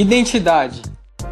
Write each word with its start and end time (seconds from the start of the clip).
Identidade. 0.00 0.80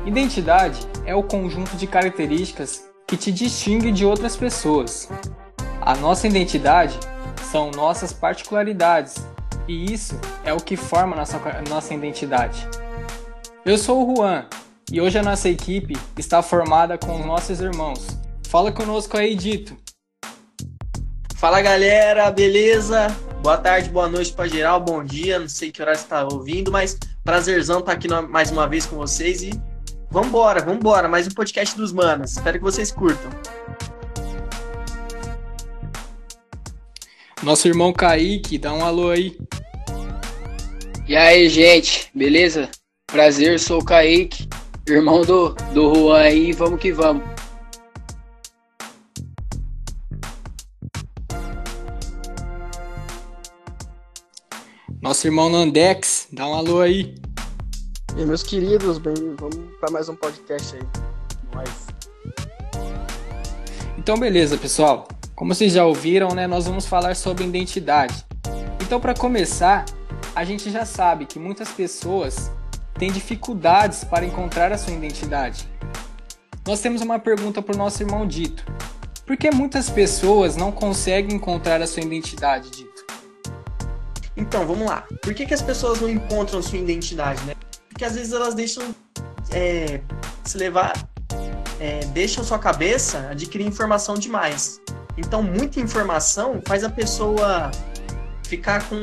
Identidade 0.05 0.87
é 1.07 1.15
o 1.15 1.23
conjunto 1.23 1.75
de 1.75 1.87
características 1.87 2.85
que 3.07 3.17
te 3.17 3.33
distingue 3.33 3.91
de 3.91 4.05
outras 4.05 4.37
pessoas. 4.37 5.09
A 5.81 5.97
nossa 5.97 6.27
identidade 6.27 7.01
são 7.51 7.71
nossas 7.71 8.13
particularidades 8.13 9.27
e 9.67 9.91
isso 9.91 10.21
é 10.45 10.53
o 10.53 10.59
que 10.59 10.77
forma 10.77 11.17
nossa, 11.17 11.41
nossa 11.67 11.95
identidade. 11.95 12.69
Eu 13.65 13.79
sou 13.79 14.07
o 14.07 14.15
Juan 14.15 14.45
e 14.93 15.01
hoje 15.01 15.19
a 15.19 15.23
nossa 15.23 15.49
equipe 15.49 15.97
está 16.19 16.43
formada 16.43 16.99
com 16.99 17.19
os 17.19 17.25
nossos 17.25 17.61
irmãos. 17.61 18.07
Fala 18.49 18.71
conosco 18.71 19.17
aí, 19.17 19.35
Dito. 19.35 19.79
Fala 21.37 21.63
galera, 21.63 22.31
beleza? 22.31 23.07
Boa 23.41 23.57
tarde, 23.57 23.89
boa 23.89 24.09
noite 24.09 24.33
para 24.33 24.47
geral, 24.47 24.79
bom 24.79 25.03
dia. 25.03 25.39
Não 25.39 25.49
sei 25.49 25.71
que 25.71 25.83
você 25.83 25.93
está 25.93 26.25
ouvindo, 26.25 26.71
mas 26.71 26.99
prazerzão 27.29 27.81
estar 27.81 27.93
tá 27.93 27.99
aqui 27.99 28.09
mais 28.31 28.51
uma 28.51 28.67
vez 28.67 28.87
com 28.87 28.97
vocês 28.97 29.43
e 29.43 29.51
vambora, 30.11 30.65
vambora. 30.65 31.07
Mais 31.07 31.27
um 31.27 31.31
podcast 31.31 31.77
dos 31.77 31.93
manos. 31.93 32.31
Espero 32.31 32.57
que 32.57 32.65
vocês 32.65 32.91
curtam. 32.91 33.31
Nosso 37.43 37.69
irmão 37.69 37.93
Kaique, 37.93 38.57
dá 38.57 38.73
um 38.73 38.83
alô 38.83 39.11
aí. 39.11 39.37
E 41.07 41.15
aí, 41.15 41.51
gente, 41.51 42.11
beleza? 42.15 42.71
Prazer, 43.07 43.61
sou 43.61 43.83
o 43.83 43.85
Kaique, 43.85 44.49
irmão 44.89 45.21
do, 45.21 45.51
do 45.75 45.95
Juan 45.95 46.21
aí, 46.23 46.53
vamos 46.53 46.81
que 46.81 46.91
vamos. 46.93 47.38
Nosso 55.01 55.29
irmão 55.29 55.49
Nandex, 55.49 56.27
dá 56.33 56.45
um 56.49 56.55
alô 56.55 56.81
aí. 56.81 57.15
E 58.17 58.27
meus 58.27 58.43
queridos, 58.43 58.99
bem, 58.99 59.15
vamos 59.39 59.57
para 59.79 59.93
mais 59.93 60.09
um 60.09 60.17
podcast 60.17 60.75
aí. 60.75 60.83
Nós. 61.55 61.87
Então, 63.97 64.19
beleza, 64.19 64.59
pessoal. 64.59 65.07
Como 65.37 65.55
vocês 65.55 65.73
já 65.73 65.87
ouviram, 65.87 66.31
né, 66.31 66.49
nós 66.49 66.67
vamos 66.67 66.85
falar 66.85 67.15
sobre 67.15 67.45
identidade. 67.45 68.27
Então, 68.83 68.99
para 68.99 69.15
começar, 69.15 69.85
a 70.35 70.45
gente 70.45 70.69
já 70.69 70.85
sabe 70.85 71.27
que 71.27 71.39
muitas 71.39 71.69
pessoas 71.69 72.51
têm 72.99 73.13
dificuldades 73.13 74.03
para 74.03 74.27
encontrar 74.27 74.73
a 74.73 74.79
sua 74.79 74.95
identidade. 74.95 75.69
Nós 76.67 76.81
temos 76.81 77.03
uma 77.03 77.21
pergunta 77.21 77.63
para 77.63 77.77
o 77.77 77.79
nosso 77.79 78.03
irmão 78.03 78.27
Dito. 78.27 78.65
Por 79.25 79.37
que 79.37 79.49
muitas 79.53 79.89
pessoas 79.89 80.57
não 80.57 80.73
conseguem 80.73 81.37
encontrar 81.37 81.81
a 81.81 81.87
sua 81.87 82.03
identidade, 82.03 82.69
Dito? 82.71 82.88
Então, 84.39 84.65
vamos 84.65 84.87
lá. 84.87 85.05
Por 85.21 85.35
que, 85.35 85.45
que 85.45 85.53
as 85.53 85.61
pessoas 85.61 86.01
não 86.01 86.09
encontram 86.09 86.63
sua 86.63 86.79
identidade, 86.79 87.45
né? 87.45 87.55
Porque 87.89 88.05
às 88.05 88.15
vezes 88.15 88.33
elas 88.33 88.55
deixam 88.55 88.95
é, 89.51 90.01
se 90.45 90.57
levar, 90.57 90.93
é, 91.81 92.05
deixam 92.07 92.45
sua 92.45 92.59
cabeça 92.59 93.29
adquirir 93.31 93.67
informação 93.67 94.15
demais. 94.15 94.81
Então, 95.17 95.43
muita 95.43 95.81
informação 95.81 96.63
faz 96.65 96.85
a 96.85 96.89
pessoa 96.89 97.73
ficar 98.45 98.89
com, 98.89 98.97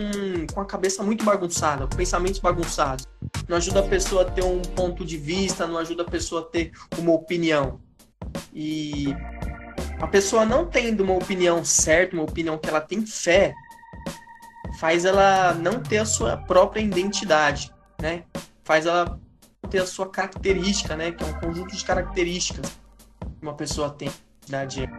com 0.53 0.61
a 0.61 0.65
cabeça 0.65 1.03
muito 1.03 1.25
bagunçada, 1.25 1.85
com 1.85 1.97
pensamentos 1.97 2.39
bagunçados. 2.39 3.05
Não 3.47 3.57
ajuda 3.57 3.81
a 3.81 3.83
pessoa 3.83 4.21
a 4.21 4.25
ter 4.25 4.43
um 4.43 4.61
ponto 4.61 5.03
de 5.03 5.17
vista, 5.17 5.67
não 5.67 5.77
ajuda 5.77 6.03
a 6.03 6.09
pessoa 6.09 6.41
a 6.41 6.45
ter 6.45 6.71
uma 6.97 7.11
opinião. 7.11 7.81
E 8.53 9.13
a 9.99 10.07
pessoa 10.07 10.45
não 10.45 10.65
tendo 10.65 11.03
uma 11.03 11.13
opinião 11.13 11.63
certa, 11.65 12.15
uma 12.15 12.23
opinião 12.23 12.57
que 12.57 12.69
ela 12.69 12.79
tem 12.79 13.05
fé, 13.05 13.53
faz 14.79 15.05
ela 15.05 15.53
não 15.53 15.79
ter 15.79 15.99
a 15.99 16.05
sua 16.05 16.37
própria 16.37 16.81
identidade, 16.81 17.73
né? 18.01 18.23
Faz 18.63 18.85
ela 18.85 19.19
ter 19.69 19.79
a 19.79 19.85
sua 19.85 20.09
característica, 20.09 20.95
né? 20.95 21.11
Que 21.11 21.23
é 21.23 21.27
um 21.27 21.33
conjunto 21.39 21.75
de 21.75 21.83
características 21.83 22.69
que 23.19 23.41
uma 23.41 23.53
pessoa 23.53 23.89
tem. 23.89 24.11
Identidade. 24.47 24.89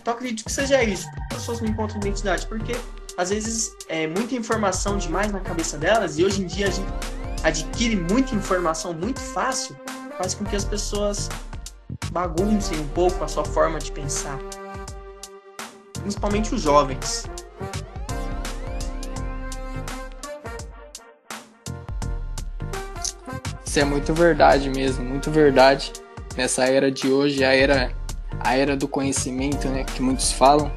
Então 0.00 0.14
acredito 0.14 0.44
que 0.44 0.52
seja 0.52 0.82
isso. 0.82 1.08
As 1.30 1.38
pessoas 1.38 1.60
não 1.60 1.68
encontram 1.68 1.98
identidade 1.98 2.46
porque 2.46 2.72
às 3.16 3.30
vezes 3.30 3.74
é 3.88 4.06
muita 4.06 4.34
informação 4.34 4.98
demais 4.98 5.32
na 5.32 5.40
cabeça 5.40 5.78
delas 5.78 6.18
e 6.18 6.24
hoje 6.24 6.42
em 6.42 6.46
dia 6.46 6.68
a 6.68 6.70
gente 6.70 6.92
adquire 7.42 7.96
muita 7.96 8.34
informação 8.34 8.92
muito 8.92 9.20
fácil, 9.20 9.76
faz 10.18 10.34
com 10.34 10.44
que 10.44 10.56
as 10.56 10.64
pessoas 10.64 11.28
baguncem 12.10 12.78
um 12.78 12.88
pouco 12.88 13.22
a 13.22 13.28
sua 13.28 13.44
forma 13.44 13.78
de 13.78 13.92
pensar. 13.92 14.38
Principalmente 16.00 16.54
os 16.54 16.62
jovens. 16.62 17.26
Isso 23.74 23.80
é 23.80 23.84
muito 23.84 24.14
verdade 24.14 24.70
mesmo, 24.70 25.04
muito 25.04 25.32
verdade. 25.32 25.92
Nessa 26.36 26.64
era 26.64 26.92
de 26.92 27.08
hoje, 27.08 27.42
a 27.42 27.52
era, 27.52 27.92
a 28.38 28.56
era 28.56 28.76
do 28.76 28.86
conhecimento, 28.86 29.66
né, 29.66 29.82
que 29.82 30.00
muitos 30.00 30.30
falam. 30.30 30.70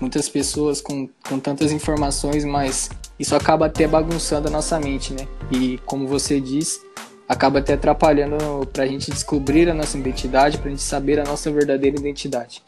Muitas 0.00 0.28
pessoas 0.28 0.80
com, 0.80 1.08
com 1.28 1.38
tantas 1.38 1.70
informações, 1.70 2.44
mas 2.44 2.90
isso 3.16 3.36
acaba 3.36 3.66
até 3.66 3.86
bagunçando 3.86 4.48
a 4.48 4.50
nossa 4.50 4.76
mente, 4.80 5.14
né? 5.14 5.28
E 5.52 5.78
como 5.86 6.08
você 6.08 6.40
disse, 6.40 6.80
acaba 7.28 7.60
até 7.60 7.74
atrapalhando 7.74 8.66
para 8.72 8.82
a 8.82 8.86
gente 8.88 9.08
descobrir 9.08 9.70
a 9.70 9.74
nossa 9.74 9.96
identidade, 9.96 10.58
para 10.58 10.66
a 10.66 10.70
gente 10.70 10.82
saber 10.82 11.20
a 11.20 11.24
nossa 11.24 11.48
verdadeira 11.52 11.96
identidade. 11.96 12.60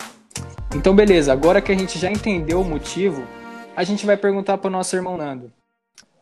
Então, 0.72 0.94
beleza, 0.94 1.32
agora 1.32 1.60
que 1.60 1.72
a 1.72 1.76
gente 1.76 1.98
já 1.98 2.08
entendeu 2.08 2.60
o 2.60 2.64
motivo, 2.64 3.26
a 3.74 3.82
gente 3.82 4.06
vai 4.06 4.16
perguntar 4.16 4.58
para 4.58 4.68
o 4.68 4.70
nosso 4.70 4.94
irmão 4.94 5.16
Nando. 5.16 5.52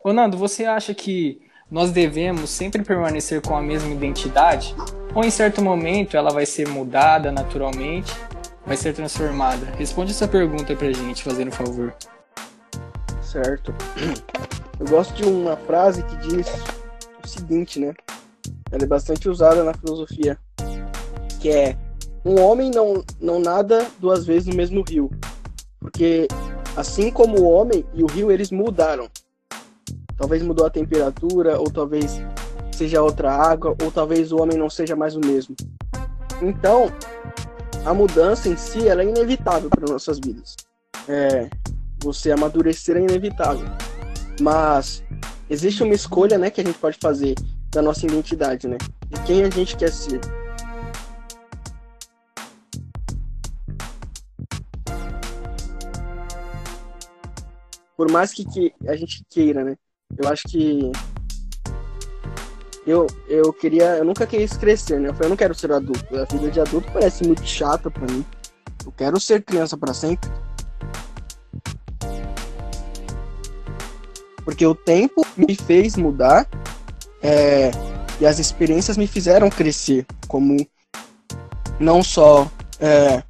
Ô 0.03 0.11
Nando, 0.11 0.39
você 0.39 0.65
acha 0.65 0.95
que 0.95 1.45
nós 1.69 1.91
devemos 1.91 2.49
sempre 2.49 2.83
permanecer 2.83 3.41
com 3.41 3.55
a 3.55 3.61
mesma 3.61 3.91
identidade? 3.91 4.75
Ou 5.13 5.23
em 5.23 5.29
certo 5.29 5.61
momento 5.61 6.15
ela 6.15 6.31
vai 6.31 6.45
ser 6.45 6.67
mudada 6.67 7.31
naturalmente, 7.31 8.13
vai 8.65 8.77
ser 8.77 8.93
transformada? 8.93 9.65
Responde 9.77 10.11
essa 10.11 10.27
pergunta 10.27 10.75
pra 10.75 10.91
gente, 10.91 11.23
fazendo 11.23 11.49
um 11.49 11.51
favor. 11.51 11.93
Certo. 13.21 13.73
Eu 14.79 14.87
gosto 14.87 15.13
de 15.15 15.23
uma 15.23 15.57
frase 15.57 16.03
que 16.03 16.17
diz 16.17 16.47
o 17.23 17.27
seguinte, 17.27 17.79
né? 17.79 17.93
Ela 18.71 18.83
é 18.83 18.87
bastante 18.87 19.27
usada 19.27 19.63
na 19.63 19.73
filosofia, 19.73 20.37
que 21.39 21.49
é 21.49 21.75
um 22.23 22.39
homem 22.41 22.69
não, 22.69 23.03
não 23.19 23.39
nada 23.39 23.87
duas 23.99 24.25
vezes 24.25 24.47
no 24.47 24.55
mesmo 24.55 24.83
rio, 24.87 25.09
porque 25.79 26.27
assim 26.75 27.09
como 27.09 27.39
o 27.39 27.49
homem 27.49 27.85
e 27.93 28.03
o 28.03 28.07
rio 28.07 28.31
eles 28.31 28.51
mudaram, 28.51 29.09
Talvez 30.17 30.41
mudou 30.41 30.65
a 30.65 30.69
temperatura, 30.69 31.59
ou 31.59 31.69
talvez 31.69 32.19
seja 32.71 33.01
outra 33.01 33.31
água, 33.31 33.75
ou 33.83 33.91
talvez 33.91 34.31
o 34.31 34.37
homem 34.37 34.57
não 34.57 34.69
seja 34.69 34.95
mais 34.95 35.15
o 35.15 35.19
mesmo. 35.19 35.55
Então, 36.41 36.91
a 37.85 37.93
mudança 37.93 38.49
em 38.49 38.57
si 38.57 38.87
ela 38.87 39.01
é 39.01 39.05
inevitável 39.05 39.69
para 39.69 39.91
nossas 39.91 40.19
vidas. 40.19 40.55
É, 41.07 41.49
você 42.03 42.31
amadurecer 42.31 42.97
é 42.97 43.01
inevitável. 43.01 43.67
Mas 44.41 45.03
existe 45.49 45.83
uma 45.83 45.93
escolha, 45.93 46.37
né, 46.37 46.49
que 46.49 46.61
a 46.61 46.63
gente 46.63 46.77
pode 46.77 46.97
fazer 47.01 47.35
da 47.71 47.81
nossa 47.81 48.05
identidade, 48.05 48.67
né? 48.67 48.77
De 49.07 49.21
quem 49.23 49.43
a 49.43 49.49
gente 49.49 49.75
quer 49.77 49.91
ser. 49.91 50.19
Por 57.95 58.11
mais 58.11 58.31
que, 58.31 58.45
que 58.45 58.73
a 58.87 58.95
gente 58.95 59.23
queira, 59.29 59.63
né? 59.63 59.75
Eu 60.17 60.29
acho 60.29 60.43
que 60.47 60.91
eu, 62.85 63.05
eu 63.27 63.51
queria, 63.51 63.97
eu 63.97 64.05
nunca 64.05 64.25
quis 64.25 64.55
crescer, 64.55 64.99
né? 64.99 65.09
Eu 65.09 65.13
falei, 65.13 65.27
eu 65.27 65.29
não 65.31 65.37
quero 65.37 65.53
ser 65.53 65.71
adulto. 65.71 66.17
A 66.17 66.23
vida 66.23 66.49
de 66.49 66.61
adulto 66.61 66.89
parece 66.91 67.25
muito 67.25 67.45
chata 67.45 67.91
para 67.91 68.11
mim. 68.11 68.25
Eu 68.85 68.91
quero 68.93 69.19
ser 69.19 69.43
criança 69.43 69.77
para 69.77 69.93
sempre. 69.93 70.29
Porque 74.45 74.65
o 74.65 74.73
tempo 74.73 75.27
me 75.35 75.53
fez 75.53 75.97
mudar 75.97 76.47
é, 77.21 77.71
e 78.21 78.25
as 78.25 78.39
experiências 78.39 78.95
me 78.95 79.05
fizeram 79.05 79.49
crescer 79.49 80.05
como 80.29 80.65
não 81.77 82.01
só 82.01 82.49
é, 82.79 83.21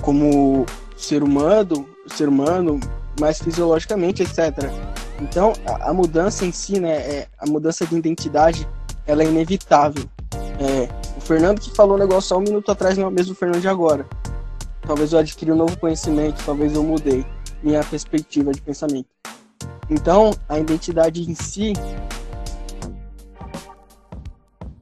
como 0.00 0.64
ser 0.96 1.22
humano, 1.22 1.86
ser 2.06 2.28
humano, 2.28 2.80
mas 3.20 3.38
fisiologicamente, 3.38 4.22
etc. 4.22 4.70
Então, 5.22 5.52
a, 5.64 5.90
a 5.90 5.94
mudança 5.94 6.44
em 6.44 6.50
si, 6.50 6.80
né, 6.80 6.96
é, 6.96 7.28
a 7.38 7.46
mudança 7.46 7.86
de 7.86 7.94
identidade, 7.94 8.68
ela 9.06 9.22
é 9.22 9.26
inevitável. 9.26 10.04
É, 10.58 10.88
o 11.16 11.20
Fernando 11.20 11.60
que 11.60 11.70
falou 11.70 11.94
o 11.96 11.98
negócio 11.98 12.34
há 12.34 12.38
um 12.38 12.42
minuto 12.42 12.70
atrás 12.72 12.98
não 12.98 13.04
é 13.04 13.08
o 13.08 13.10
mesmo 13.12 13.34
Fernando 13.34 13.60
de 13.60 13.68
agora. 13.68 14.04
Talvez 14.84 15.12
eu 15.12 15.20
adquiri 15.20 15.52
um 15.52 15.56
novo 15.56 15.78
conhecimento, 15.78 16.42
talvez 16.44 16.74
eu 16.74 16.82
mudei 16.82 17.24
minha 17.62 17.84
perspectiva 17.84 18.50
de 18.52 18.60
pensamento. 18.60 19.06
Então, 19.88 20.32
a 20.48 20.58
identidade 20.58 21.22
em 21.22 21.34
si. 21.36 21.72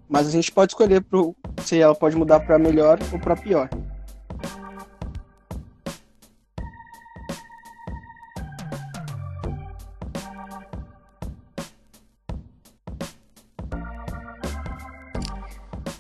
Mas 0.09 0.27
a 0.27 0.31
gente 0.31 0.51
pode 0.51 0.73
escolher 0.73 1.03
pro, 1.03 1.37
se 1.63 1.79
ela 1.79 1.95
pode 1.95 2.17
mudar 2.17 2.41
para 2.41 2.59
melhor 2.59 2.99
ou 3.13 3.19
para 3.19 3.37
pior. 3.37 3.69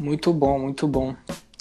Muito 0.00 0.32
bom, 0.32 0.58
muito 0.58 0.88
bom. 0.88 1.14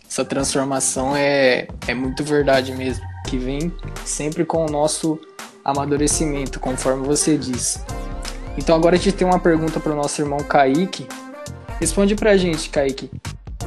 Essa 0.09 0.23
transformação 0.23 1.13
é, 1.13 1.67
é 1.85 1.93
muito 1.93 2.23
verdade 2.23 2.71
mesmo, 2.71 3.05
que 3.27 3.37
vem 3.37 3.69
sempre 4.05 4.45
com 4.45 4.65
o 4.65 4.69
nosso 4.69 5.19
amadurecimento, 5.63 6.57
conforme 6.57 7.05
você 7.05 7.37
disse. 7.37 7.81
Então 8.57 8.77
agora 8.77 8.95
a 8.95 8.97
gente 8.97 9.11
tem 9.11 9.27
uma 9.27 9.41
pergunta 9.41 9.81
para 9.81 9.91
o 9.91 9.95
nosso 9.95 10.21
irmão 10.21 10.39
Kaique. 10.39 11.05
Responde 11.81 12.15
pra 12.15 12.37
gente, 12.37 12.69
Kaique. 12.69 13.11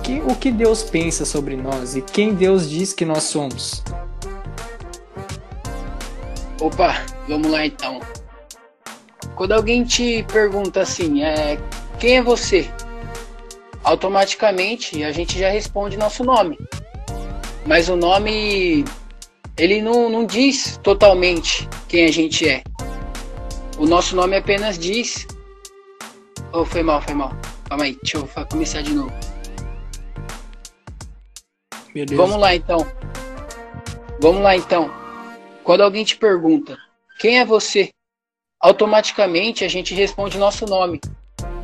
Que, 0.02 0.22
o 0.22 0.34
que 0.34 0.50
Deus 0.50 0.82
pensa 0.82 1.26
sobre 1.26 1.54
nós 1.54 1.94
e 1.94 2.00
quem 2.00 2.34
Deus 2.34 2.68
diz 2.68 2.94
que 2.94 3.04
nós 3.04 3.24
somos? 3.24 3.84
Opa, 6.58 6.94
vamos 7.28 7.50
lá 7.50 7.66
então. 7.66 8.00
Quando 9.36 9.52
alguém 9.52 9.84
te 9.84 10.24
pergunta 10.32 10.80
assim, 10.80 11.22
é, 11.22 11.60
quem 11.98 12.16
é 12.16 12.22
você? 12.22 12.70
Automaticamente 13.84 15.02
a 15.02 15.12
gente 15.12 15.38
já 15.38 15.48
responde 15.48 15.96
nosso 15.96 16.24
nome. 16.24 16.58
Mas 17.66 17.88
o 17.88 17.96
nome, 17.96 18.84
ele 19.56 19.82
não, 19.82 20.08
não 20.08 20.24
diz 20.24 20.78
totalmente 20.82 21.68
quem 21.88 22.04
a 22.04 22.12
gente 22.12 22.48
é. 22.48 22.62
O 23.78 23.86
nosso 23.86 24.14
nome 24.14 24.36
apenas 24.36 24.78
diz. 24.78 25.26
Oh, 26.52 26.64
foi 26.64 26.82
mal, 26.82 27.00
foi 27.02 27.14
mal. 27.14 27.32
Calma 27.68 27.84
aí, 27.84 27.98
deixa 28.02 28.18
eu 28.18 28.46
começar 28.46 28.82
de 28.82 28.92
novo. 28.92 29.12
Beleza. 31.94 32.16
Vamos 32.16 32.38
lá 32.38 32.54
então. 32.54 32.86
Vamos 34.20 34.42
lá 34.42 34.56
então. 34.56 34.90
Quando 35.64 35.82
alguém 35.82 36.04
te 36.04 36.16
pergunta 36.16 36.76
quem 37.18 37.38
é 37.38 37.44
você, 37.44 37.90
automaticamente 38.60 39.64
a 39.64 39.68
gente 39.68 39.94
responde 39.94 40.38
nosso 40.38 40.66
nome. 40.66 41.00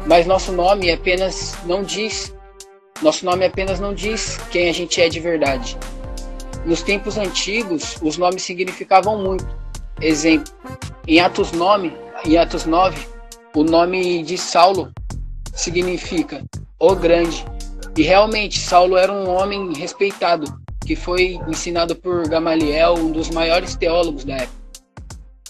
Mas 0.09 0.27
nosso 0.27 0.51
nome 0.53 0.91
apenas 0.91 1.55
não 1.67 1.83
diz. 1.83 2.35
Nosso 3.03 3.27
nome 3.27 3.45
apenas 3.45 3.79
não 3.79 3.93
diz 3.93 4.39
quem 4.51 4.71
a 4.71 4.73
gente 4.73 5.01
é 5.03 5.09
de 5.09 5.21
verdade. 5.21 5.77
Nos 6.65 6.83
tempos 6.83 7.19
antigos, 7.19 7.99
os 8.01 8.17
nomes 8.17 8.43
significavam 8.43 9.23
muito. 9.23 9.47
Exemplo, 10.01 10.51
em 11.07 11.21
Atos 11.21 11.53
9, 11.53 11.93
em 12.25 12.39
Atos 12.39 12.65
9, 12.65 13.07
o 13.55 13.63
nome 13.63 14.23
de 14.23 14.39
Saulo 14.39 14.91
significa 15.53 16.43
o 16.81 16.95
grande. 16.95 17.45
E 17.95 18.03
realmente, 18.03 18.59
Saulo 18.59 18.97
era 18.97 19.13
um 19.13 19.29
homem 19.29 19.75
respeitado, 19.75 20.47
que 20.87 20.97
foi 20.97 21.39
ensinado 21.47 21.95
por 21.95 22.27
Gamaliel, 22.27 22.95
um 22.95 23.13
dos 23.13 23.29
maiores 23.29 23.77
teólogos 23.77 24.25
da 24.25 24.37
época. 24.37 24.59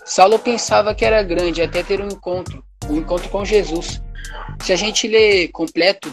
Saulo 0.05 0.39
pensava 0.39 0.95
que 0.97 1.05
era 1.05 1.23
grande 1.23 1.63
até 1.63 1.83
ter 1.83 2.01
um 2.01 2.09
encontro, 2.09 2.65
um 2.89 2.97
encontro 2.97 3.29
com 3.29 3.45
Jesus. 3.45 4.03
Se 4.63 4.73
a 4.73 4.77
gente 4.77 5.09
ler 5.09 5.49
completo 5.49 6.13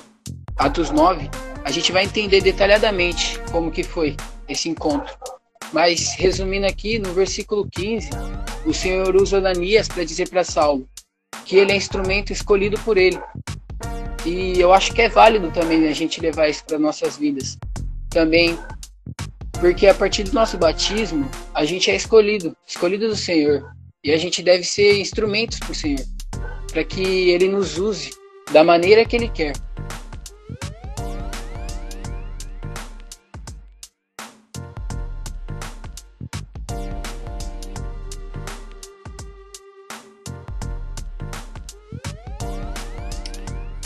Atos 0.55 0.89
9, 0.89 1.29
a 1.63 1.71
gente 1.71 1.91
vai 1.91 2.05
entender 2.05 2.41
detalhadamente 2.41 3.39
como 3.51 3.71
que 3.71 3.83
foi 3.83 4.15
esse 4.47 4.69
encontro. 4.69 5.13
Mas 5.73 6.15
resumindo 6.17 6.65
aqui, 6.65 6.99
no 6.99 7.13
versículo 7.13 7.67
15, 7.69 8.09
o 8.65 8.73
Senhor 8.73 9.15
usa 9.15 9.37
Ananias 9.37 9.87
para 9.87 10.03
dizer 10.03 10.29
para 10.29 10.43
Saulo 10.43 10.87
que 11.45 11.57
ele 11.57 11.71
é 11.71 11.75
instrumento 11.75 12.31
escolhido 12.31 12.79
por 12.81 12.97
ele. 12.97 13.19
E 14.25 14.59
eu 14.59 14.73
acho 14.73 14.93
que 14.93 15.01
é 15.01 15.09
válido 15.09 15.51
também 15.51 15.87
a 15.87 15.93
gente 15.93 16.21
levar 16.21 16.47
isso 16.47 16.63
para 16.65 16.79
nossas 16.79 17.17
vidas. 17.17 17.57
Também 18.09 18.57
porque 19.59 19.87
a 19.87 19.93
partir 19.93 20.23
do 20.23 20.33
nosso 20.33 20.57
batismo, 20.57 21.29
a 21.53 21.65
gente 21.65 21.89
é 21.89 21.95
escolhido, 21.95 22.55
escolhido 22.67 23.07
do 23.07 23.15
Senhor. 23.15 23.63
E 24.03 24.11
a 24.11 24.17
gente 24.17 24.43
deve 24.43 24.63
ser 24.63 24.99
instrumentos 24.99 25.59
para 25.59 25.71
o 25.71 25.75
Senhor, 25.75 26.05
para 26.71 26.83
que 26.83 27.01
Ele 27.31 27.47
nos 27.47 27.77
use 27.77 28.11
da 28.51 28.63
maneira 28.63 29.05
que 29.05 29.15
Ele 29.15 29.29
quer. 29.29 29.53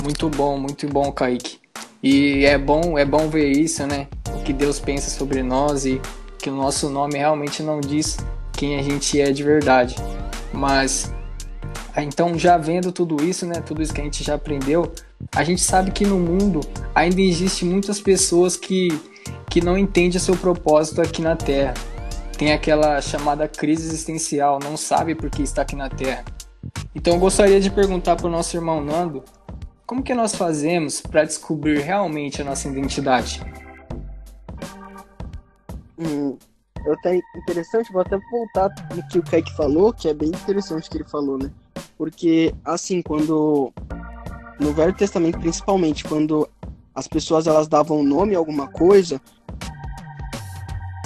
Muito 0.03 0.29
bom, 0.29 0.57
muito 0.57 0.87
bom, 0.87 1.11
Kaique. 1.11 1.59
E 2.01 2.45
é 2.45 2.57
bom, 2.57 2.97
é 2.97 3.05
bom 3.05 3.29
ver 3.29 3.51
isso, 3.51 3.85
né? 3.85 4.07
O 4.33 4.43
que 4.43 4.51
Deus 4.51 4.79
pensa 4.79 5.09
sobre 5.09 5.43
nós 5.43 5.85
e 5.85 6.01
que 6.37 6.49
o 6.49 6.55
nosso 6.55 6.89
nome 6.89 7.17
realmente 7.17 7.61
não 7.61 7.79
diz 7.79 8.17
quem 8.53 8.79
a 8.79 8.81
gente 8.81 9.19
é 9.19 9.31
de 9.31 9.43
verdade. 9.43 9.95
Mas 10.53 11.13
então 12.03 12.37
já 12.37 12.57
vendo 12.57 12.91
tudo 12.91 13.23
isso, 13.23 13.45
né, 13.45 13.61
tudo 13.61 13.81
isso 13.81 13.93
que 13.93 14.01
a 14.01 14.03
gente 14.03 14.23
já 14.23 14.35
aprendeu, 14.35 14.91
a 15.35 15.43
gente 15.43 15.61
sabe 15.61 15.91
que 15.91 16.05
no 16.05 16.19
mundo 16.19 16.61
ainda 16.93 17.21
existe 17.21 17.65
muitas 17.65 17.99
pessoas 17.99 18.55
que 18.55 18.89
que 19.49 19.61
não 19.61 19.77
entendem 19.77 20.19
seu 20.19 20.37
propósito 20.37 21.01
aqui 21.01 21.21
na 21.21 21.35
Terra. 21.35 21.73
Tem 22.37 22.53
aquela 22.53 23.01
chamada 23.01 23.47
crise 23.47 23.87
existencial, 23.87 24.59
não 24.63 24.77
sabe 24.77 25.15
por 25.15 25.29
que 25.29 25.41
está 25.41 25.63
aqui 25.63 25.75
na 25.75 25.89
Terra. 25.89 26.23
Então 26.93 27.13
eu 27.13 27.19
gostaria 27.19 27.59
de 27.59 27.69
perguntar 27.69 28.15
para 28.15 28.27
o 28.27 28.29
nosso 28.29 28.55
irmão 28.55 28.83
Nando 28.83 29.23
como 29.89 30.03
que 30.03 30.13
nós 30.13 30.35
fazemos 30.35 31.01
para 31.01 31.23
descobrir 31.23 31.79
realmente 31.79 32.43
a 32.43 32.45
nossa 32.45 32.67
identidade? 32.67 33.41
Hum, 35.97 36.37
eu 36.85 36.93
até 36.93 37.19
interessante, 37.35 37.91
vou 37.91 38.01
até 38.01 38.17
voltar 38.31 38.69
no 38.95 39.07
que 39.07 39.17
o 39.17 39.23
Kaique 39.23 39.51
falou, 39.55 39.91
que 39.91 40.07
é 40.07 40.13
bem 40.13 40.29
interessante 40.29 40.87
o 40.87 40.91
que 40.91 40.97
ele 40.97 41.09
falou, 41.09 41.39
né? 41.39 41.51
Porque, 41.97 42.53
assim, 42.63 43.01
quando. 43.01 43.71
No 44.59 44.73
Velho 44.73 44.93
Testamento, 44.93 45.39
principalmente, 45.39 46.03
quando 46.03 46.47
as 46.93 47.07
pessoas 47.07 47.47
elas 47.47 47.67
davam 47.67 48.03
nome 48.03 48.35
a 48.35 48.37
alguma 48.37 48.67
coisa, 48.67 49.21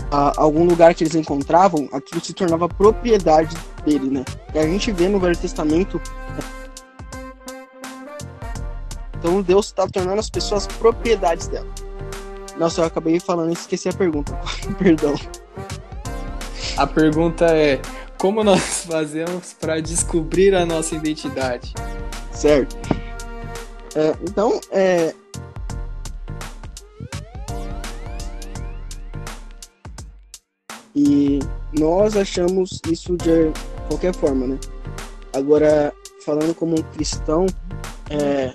a 0.09 0.41
algum 0.41 0.65
lugar 0.65 0.95
que 0.95 1.03
eles 1.03 1.13
encontravam, 1.13 1.87
aquilo 1.93 2.23
se 2.23 2.33
tornava 2.33 2.67
propriedade 2.67 3.55
dele, 3.85 4.09
né? 4.09 4.25
E 4.55 4.57
a 4.57 4.63
gente 4.63 4.91
vê 4.91 5.07
no 5.07 5.19
Velho 5.19 5.37
Testamento 5.37 6.01
então 9.23 9.41
Deus 9.41 9.67
está 9.67 9.87
tornando 9.87 10.19
as 10.19 10.29
pessoas 10.29 10.67
propriedades 10.67 11.47
dela. 11.47 11.65
Nossa, 12.57 12.81
eu 12.81 12.85
acabei 12.85 13.21
falando 13.21 13.51
e 13.51 13.53
esqueci 13.53 13.87
a 13.87 13.93
pergunta. 13.93 14.37
Perdão. 14.77 15.15
A 16.75 16.85
pergunta 16.85 17.45
é: 17.45 17.81
como 18.23 18.41
nós 18.41 18.85
fazemos 18.87 19.51
para 19.51 19.81
descobrir 19.81 20.55
a 20.55 20.65
nossa 20.65 20.95
identidade? 20.95 21.73
Certo. 22.31 22.73
É, 23.95 24.15
então, 24.21 24.61
é. 24.71 25.13
E 30.95 31.39
nós 31.77 32.15
achamos 32.15 32.79
isso 32.89 33.17
de 33.17 33.51
qualquer 33.89 34.15
forma, 34.15 34.47
né? 34.47 34.59
Agora, 35.33 35.93
falando 36.25 36.55
como 36.55 36.79
um 36.79 36.83
cristão, 36.93 37.45
é, 38.09 38.53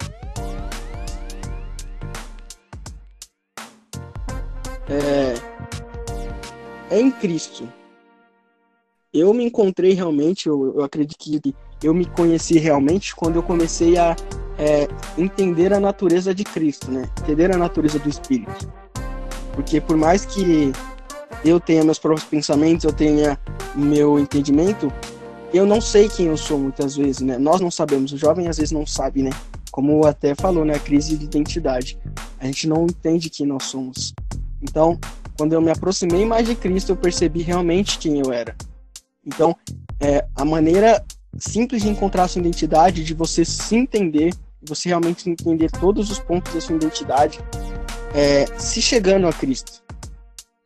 é, 4.89 5.35
é 6.91 6.99
em 6.99 7.11
Cristo. 7.11 7.78
Eu 9.19 9.35
me 9.35 9.45
encontrei 9.45 9.95
realmente, 9.95 10.47
eu, 10.47 10.75
eu 10.77 10.85
acredito 10.85 11.19
que 11.19 11.41
eu 11.83 11.93
me 11.93 12.05
conheci 12.05 12.57
realmente 12.59 13.17
quando 13.17 13.37
eu 13.37 13.43
comecei 13.43 13.99
a 13.99 14.15
é, 14.57 14.87
entender 15.17 15.73
a 15.73 15.81
natureza 15.81 16.33
de 16.33 16.45
Cristo, 16.45 16.91
né? 16.91 17.09
Entender 17.23 17.53
a 17.53 17.59
natureza 17.59 17.99
do 17.99 18.09
Espírito. 18.09 18.73
Porque 19.55 19.81
por 19.81 19.97
mais 19.97 20.25
que 20.25 20.73
eu 21.45 21.59
tenha 21.59 21.83
meus 21.83 21.99
próprios 21.99 22.29
pensamentos, 22.29 22.85
eu 22.85 22.93
tenha 22.93 23.39
meu 23.75 24.21
entendimento, 24.21 24.93
eu 25.53 25.67
não 25.67 25.81
sei 25.81 26.09
quem 26.09 26.27
eu 26.27 26.37
sou 26.37 26.59
muitas 26.59 26.97
vezes, 26.97 27.21
né? 27.21 27.39
Nós 27.39 27.61
não 27.61 27.73
sabemos, 27.73 28.13
o 28.13 28.17
jovem 28.17 28.47
às 28.47 28.59
vezes 28.59 28.71
não 28.71 28.87
sabe, 28.87 29.23
né? 29.23 29.31
Como 29.73 30.07
até 30.07 30.35
falou, 30.35 30.65
né? 30.65 30.75
A 30.75 30.79
crise 30.79 31.17
de 31.17 31.25
identidade. 31.25 31.99
A 32.39 32.47
gente 32.47 32.69
não 32.69 32.85
entende 32.85 33.29
quem 33.29 33.47
nós 33.47 33.65
somos. 33.65 34.15
Então, 34.63 34.97
quando 35.37 35.53
eu 35.53 35.61
me 35.61 35.73
aproximei 35.73 36.25
mais 36.25 36.47
de 36.47 36.55
Cristo, 36.55 36.93
eu 36.93 36.97
percebi 36.97 37.43
realmente 37.43 37.99
quem 37.99 38.21
eu 38.21 38.33
era. 38.33 38.55
Então, 39.29 39.55
é, 40.01 40.25
a 40.35 40.45
maneira 40.45 41.05
simples 41.39 41.83
de 41.83 41.89
encontrar 41.89 42.25
a 42.25 42.29
sua 42.29 42.41
identidade, 42.41 43.05
de 43.05 43.13
você 43.13 43.45
se 43.45 43.77
entender, 43.77 44.35
você 44.63 44.89
realmente 44.89 45.29
entender 45.29 45.71
todos 45.71 46.11
os 46.11 46.19
pontos 46.19 46.55
da 46.55 46.61
sua 46.63 46.75
identidade, 46.75 47.39
é, 48.15 48.47
se 48.59 48.81
chegando 48.81 49.29
a 49.29 49.33
Cristo. 49.33 49.83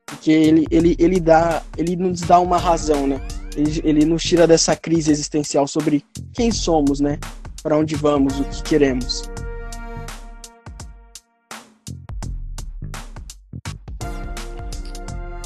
Porque 0.07 0.31
ele, 0.31 0.65
ele, 0.71 0.97
ele, 0.99 1.19
dá, 1.19 1.63
ele 1.77 1.97
nos 1.97 2.21
dá 2.21 2.39
uma 2.39 2.57
razão, 2.57 3.07
né? 3.07 3.21
Ele, 3.57 3.81
ele 3.83 4.05
nos 4.05 4.23
tira 4.23 4.47
dessa 4.47 4.77
crise 4.77 5.11
existencial 5.11 5.67
sobre 5.67 6.05
quem 6.33 6.53
somos, 6.53 7.01
né? 7.01 7.19
Para 7.63 7.77
onde 7.77 7.97
vamos, 7.97 8.39
o 8.39 8.45
que 8.45 8.63
queremos. 8.63 9.29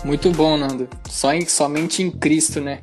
Muito 0.04 0.30
bom, 0.32 0.56
Nando. 0.58 0.88
Só 1.08 1.32
em, 1.32 1.46
somente 1.46 2.02
em 2.02 2.10
Cristo, 2.10 2.60
né? 2.60 2.82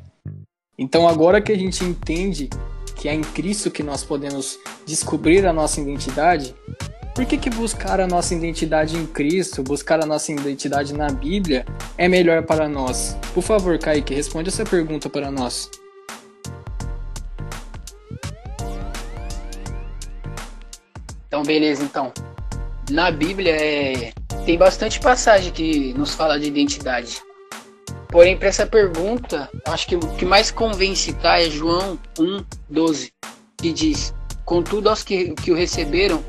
Então 0.76 1.08
agora 1.08 1.40
que 1.40 1.52
a 1.52 1.56
gente 1.56 1.84
entende 1.84 2.50
que 2.96 3.08
é 3.08 3.14
em 3.14 3.20
Cristo 3.20 3.70
que 3.70 3.82
nós 3.82 4.02
podemos 4.02 4.58
descobrir 4.86 5.46
a 5.46 5.52
nossa 5.52 5.80
identidade, 5.80 6.54
Por 7.14 7.24
que, 7.26 7.38
que 7.38 7.48
buscar 7.48 8.00
a 8.00 8.08
nossa 8.08 8.34
identidade 8.34 8.96
em 8.96 9.06
Cristo, 9.06 9.62
buscar 9.62 10.02
a 10.02 10.06
nossa 10.06 10.32
identidade 10.32 10.92
na 10.92 11.08
Bíblia 11.08 11.64
é 11.96 12.08
melhor 12.08 12.42
para 12.42 12.68
nós? 12.68 13.16
Por 13.32 13.40
favor, 13.40 13.78
Kaique, 13.78 14.12
responde 14.12 14.48
essa 14.48 14.64
pergunta 14.64 15.08
para 15.08 15.30
nós. 15.30 15.70
Então, 21.28 21.44
beleza, 21.44 21.84
então. 21.84 22.12
Na 22.90 23.12
Bíblia 23.12 23.54
é... 23.54 24.12
tem 24.44 24.58
bastante 24.58 24.98
passagem 24.98 25.52
que 25.52 25.94
nos 25.94 26.14
fala 26.14 26.36
de 26.36 26.48
identidade. 26.48 27.22
Porém, 28.14 28.36
para 28.36 28.46
essa 28.46 28.64
pergunta, 28.64 29.50
acho 29.66 29.88
que 29.88 29.96
o 29.96 29.98
que 29.98 30.24
mais 30.24 30.48
convence 30.48 31.12
cá 31.14 31.40
é 31.40 31.50
João 31.50 31.98
1,12, 32.16 33.10
que 33.56 33.72
diz: 33.72 34.14
Contudo, 34.44 34.88
aos 34.88 35.02
que, 35.02 35.34
que 35.34 35.50
o 35.50 35.54
receberam, 35.56 36.24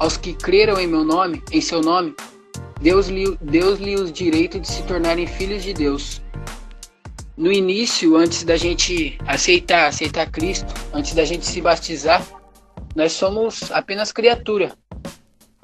aos 0.00 0.16
que 0.16 0.34
creram 0.34 0.80
em 0.80 0.88
meu 0.88 1.04
nome, 1.04 1.40
em 1.52 1.60
seu 1.60 1.80
nome, 1.80 2.12
Deus 2.80 3.06
lhe, 3.06 3.38
Deus 3.40 3.78
lhe 3.78 3.94
os 3.94 4.10
direito 4.10 4.58
de 4.58 4.66
se 4.66 4.82
tornarem 4.82 5.28
filhos 5.28 5.62
de 5.62 5.72
Deus. 5.72 6.20
No 7.36 7.52
início, 7.52 8.16
antes 8.16 8.42
da 8.42 8.56
gente 8.56 9.16
aceitar, 9.24 9.86
aceitar 9.86 10.28
Cristo, 10.32 10.74
antes 10.92 11.14
da 11.14 11.24
gente 11.24 11.46
se 11.46 11.60
batizar, 11.60 12.26
nós 12.96 13.12
somos 13.12 13.70
apenas 13.70 14.10
criatura. 14.10 14.76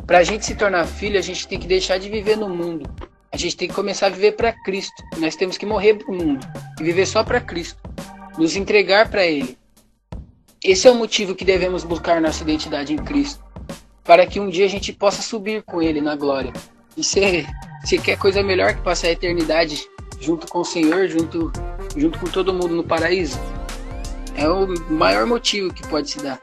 Para 0.07 0.19
a 0.19 0.23
gente 0.23 0.47
se 0.47 0.54
tornar 0.54 0.87
filho, 0.87 1.19
a 1.19 1.23
gente 1.23 1.49
tem 1.49 1.59
que 1.59 1.66
deixar 1.66 1.99
de 1.99 2.09
viver 2.09 2.37
no 2.37 2.49
mundo. 2.49 2.88
A 3.35 3.37
gente 3.37 3.57
tem 3.57 3.67
que 3.67 3.75
começar 3.75 4.07
a 4.07 4.11
viver 4.11 4.37
para 4.37 4.53
Cristo. 4.53 5.03
Nós 5.17 5.35
temos 5.35 5.59
que 5.59 5.67
morrer 5.67 5.95
para 5.95 6.09
o 6.09 6.14
mundo 6.14 6.47
e 6.79 6.85
viver 6.85 7.05
só 7.05 7.25
para 7.25 7.41
Cristo. 7.41 7.83
Nos 8.38 8.55
entregar 8.55 9.11
para 9.11 9.26
Ele. 9.26 9.59
Esse 10.62 10.87
é 10.87 10.91
o 10.93 10.95
motivo 10.95 11.35
que 11.35 11.45
devemos 11.45 11.83
buscar 11.83 12.21
nossa 12.21 12.45
identidade 12.45 12.93
em 12.93 12.97
Cristo. 12.97 13.43
Para 14.05 14.25
que 14.25 14.38
um 14.38 14.49
dia 14.49 14.67
a 14.67 14.69
gente 14.69 14.93
possa 14.93 15.21
subir 15.21 15.64
com 15.64 15.83
Ele 15.83 16.00
na 16.00 16.14
glória. 16.14 16.53
E 16.97 17.03
se, 17.03 17.45
se 17.85 17.99
quer 17.99 18.17
coisa 18.17 18.41
melhor 18.41 18.73
que 18.73 18.83
passar 18.83 19.09
a 19.09 19.12
eternidade 19.12 19.85
junto 20.21 20.47
com 20.47 20.61
o 20.61 20.64
Senhor, 20.64 21.09
junto, 21.09 21.50
junto 21.97 22.21
com 22.21 22.26
todo 22.26 22.55
mundo 22.55 22.76
no 22.76 22.85
paraíso, 22.85 23.41
é 24.37 24.49
o 24.49 24.69
maior 24.93 25.26
motivo 25.26 25.75
que 25.75 25.85
pode 25.88 26.09
se 26.09 26.23
dar. 26.23 26.41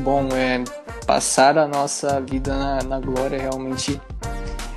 Bom, 0.00 0.28
é 0.32 0.64
passar 1.06 1.58
a 1.58 1.68
nossa 1.68 2.20
vida 2.20 2.56
na, 2.56 2.82
na 2.82 3.00
glória 3.00 3.38
realmente 3.38 4.00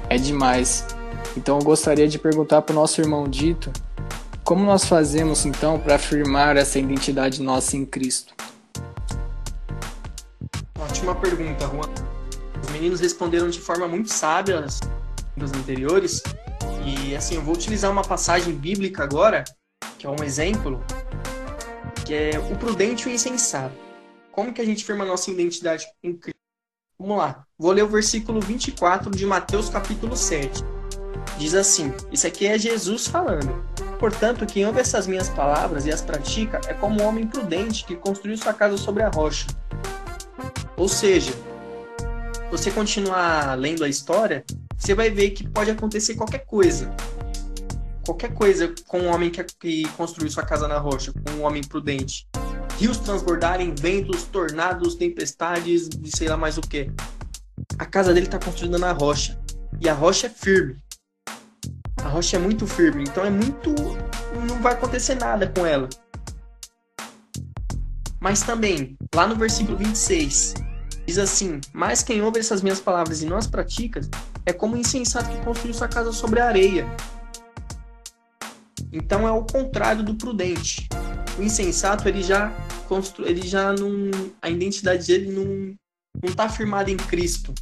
é 0.09 0.17
demais. 0.17 0.85
Então 1.35 1.57
eu 1.57 1.63
gostaria 1.63 2.07
de 2.07 2.19
perguntar 2.19 2.61
para 2.61 2.73
o 2.73 2.75
nosso 2.75 3.01
irmão 3.01 3.27
Dito, 3.27 3.71
como 4.43 4.65
nós 4.65 4.85
fazemos 4.85 5.45
então 5.45 5.79
para 5.79 5.95
afirmar 5.95 6.57
essa 6.57 6.77
identidade 6.77 7.41
nossa 7.41 7.77
em 7.77 7.85
Cristo? 7.85 8.33
Ótima 10.77 11.15
pergunta, 11.15 11.65
Juan. 11.67 11.89
Os 12.61 12.69
meninos 12.71 12.99
responderam 12.99 13.49
de 13.49 13.59
forma 13.59 13.87
muito 13.87 14.11
sábia 14.11 14.59
as 14.59 14.79
perguntas 15.33 15.59
anteriores. 15.59 16.23
E 16.85 17.15
assim, 17.15 17.35
eu 17.35 17.41
vou 17.41 17.55
utilizar 17.55 17.89
uma 17.89 18.03
passagem 18.03 18.53
bíblica 18.53 19.03
agora, 19.03 19.43
que 19.97 20.05
é 20.05 20.09
um 20.09 20.23
exemplo, 20.23 20.83
que 22.05 22.13
é 22.13 22.31
o 22.51 22.55
prudente 22.57 23.07
e 23.07 23.11
o 23.11 23.15
insensato. 23.15 23.82
Como 24.33 24.51
que 24.51 24.61
a 24.61 24.65
gente 24.65 24.83
firma 24.83 25.03
a 25.03 25.07
nossa 25.07 25.29
identidade 25.29 25.85
em 26.01 26.11
Cristo? 26.11 26.39
Vamos 26.97 27.17
lá. 27.17 27.45
Vou 27.55 27.71
ler 27.71 27.83
o 27.83 27.87
versículo 27.87 28.41
24 28.41 29.11
de 29.11 29.27
Mateus 29.27 29.69
capítulo 29.69 30.17
7. 30.17 30.63
Diz 31.37 31.53
assim: 31.53 31.93
Isso 32.11 32.25
aqui 32.25 32.47
é 32.47 32.57
Jesus 32.57 33.05
falando. 33.05 33.63
Portanto, 33.99 34.47
quem 34.47 34.65
ouve 34.65 34.79
essas 34.79 35.05
minhas 35.05 35.29
palavras 35.29 35.85
e 35.85 35.91
as 35.91 36.01
pratica 36.01 36.59
é 36.67 36.73
como 36.73 36.99
um 36.99 37.05
homem 37.05 37.27
prudente 37.27 37.85
que 37.85 37.95
construiu 37.95 38.35
sua 38.35 38.53
casa 38.55 38.75
sobre 38.75 39.03
a 39.03 39.09
rocha. 39.09 39.45
Ou 40.77 40.89
seja, 40.89 41.31
você 42.49 42.71
continuar 42.71 43.55
lendo 43.55 43.83
a 43.83 43.87
história, 43.87 44.43
você 44.75 44.95
vai 44.95 45.11
ver 45.11 45.29
que 45.29 45.47
pode 45.47 45.69
acontecer 45.69 46.15
qualquer 46.15 46.43
coisa. 46.43 46.91
Qualquer 48.03 48.33
coisa 48.33 48.73
com 48.87 49.01
um 49.01 49.13
homem 49.13 49.29
que, 49.29 49.43
que 49.43 49.87
construiu 49.89 50.31
sua 50.31 50.43
casa 50.43 50.67
na 50.67 50.79
rocha, 50.79 51.13
com 51.13 51.33
um 51.33 51.43
homem 51.43 51.61
prudente 51.61 52.27
rios 52.79 52.97
transbordarem, 52.97 53.73
ventos, 53.73 54.23
tornados, 54.23 54.95
tempestades, 54.95 55.89
de 55.89 56.15
sei 56.15 56.27
lá 56.27 56.37
mais 56.37 56.57
o 56.57 56.61
que. 56.61 56.91
A 57.77 57.85
casa 57.85 58.13
dele 58.13 58.25
está 58.25 58.39
construída 58.39 58.77
na 58.77 58.91
rocha. 58.91 59.39
E 59.79 59.89
a 59.89 59.93
rocha 59.93 60.27
é 60.27 60.29
firme. 60.29 60.77
A 62.03 62.07
rocha 62.09 62.35
é 62.35 62.39
muito 62.39 62.67
firme, 62.67 63.03
então 63.03 63.25
é 63.25 63.29
muito. 63.29 63.73
Não 64.47 64.61
vai 64.61 64.73
acontecer 64.73 65.15
nada 65.15 65.47
com 65.47 65.65
ela. 65.65 65.87
Mas 68.19 68.41
também, 68.41 68.97
lá 69.13 69.27
no 69.27 69.35
versículo 69.35 69.77
26, 69.77 70.53
diz 71.05 71.17
assim: 71.17 71.61
Mas 71.73 72.03
quem 72.03 72.21
ouve 72.21 72.39
essas 72.39 72.61
minhas 72.61 72.79
palavras 72.79 73.21
e 73.21 73.25
não 73.25 73.37
as 73.37 73.47
pratica, 73.47 74.01
é 74.45 74.51
como 74.51 74.75
um 74.75 74.79
insensato 74.79 75.29
que 75.29 75.43
construiu 75.43 75.73
sua 75.73 75.87
casa 75.87 76.11
sobre 76.11 76.39
a 76.39 76.47
areia. 76.47 76.85
Então 78.91 79.27
é 79.27 79.31
o 79.31 79.43
contrário 79.43 80.03
do 80.03 80.15
prudente 80.15 80.87
o 81.37 81.43
insensato 81.43 82.07
ele 82.07 82.23
já 82.23 82.51
constru... 82.87 83.25
ele 83.25 83.45
já 83.45 83.73
não 83.73 84.11
a 84.41 84.49
identidade 84.49 85.07
dele 85.07 85.31
não 85.31 85.75
não 86.21 86.29
está 86.29 86.47
firmada 86.47 86.91
em 86.91 86.97
Cristo. 86.97 87.53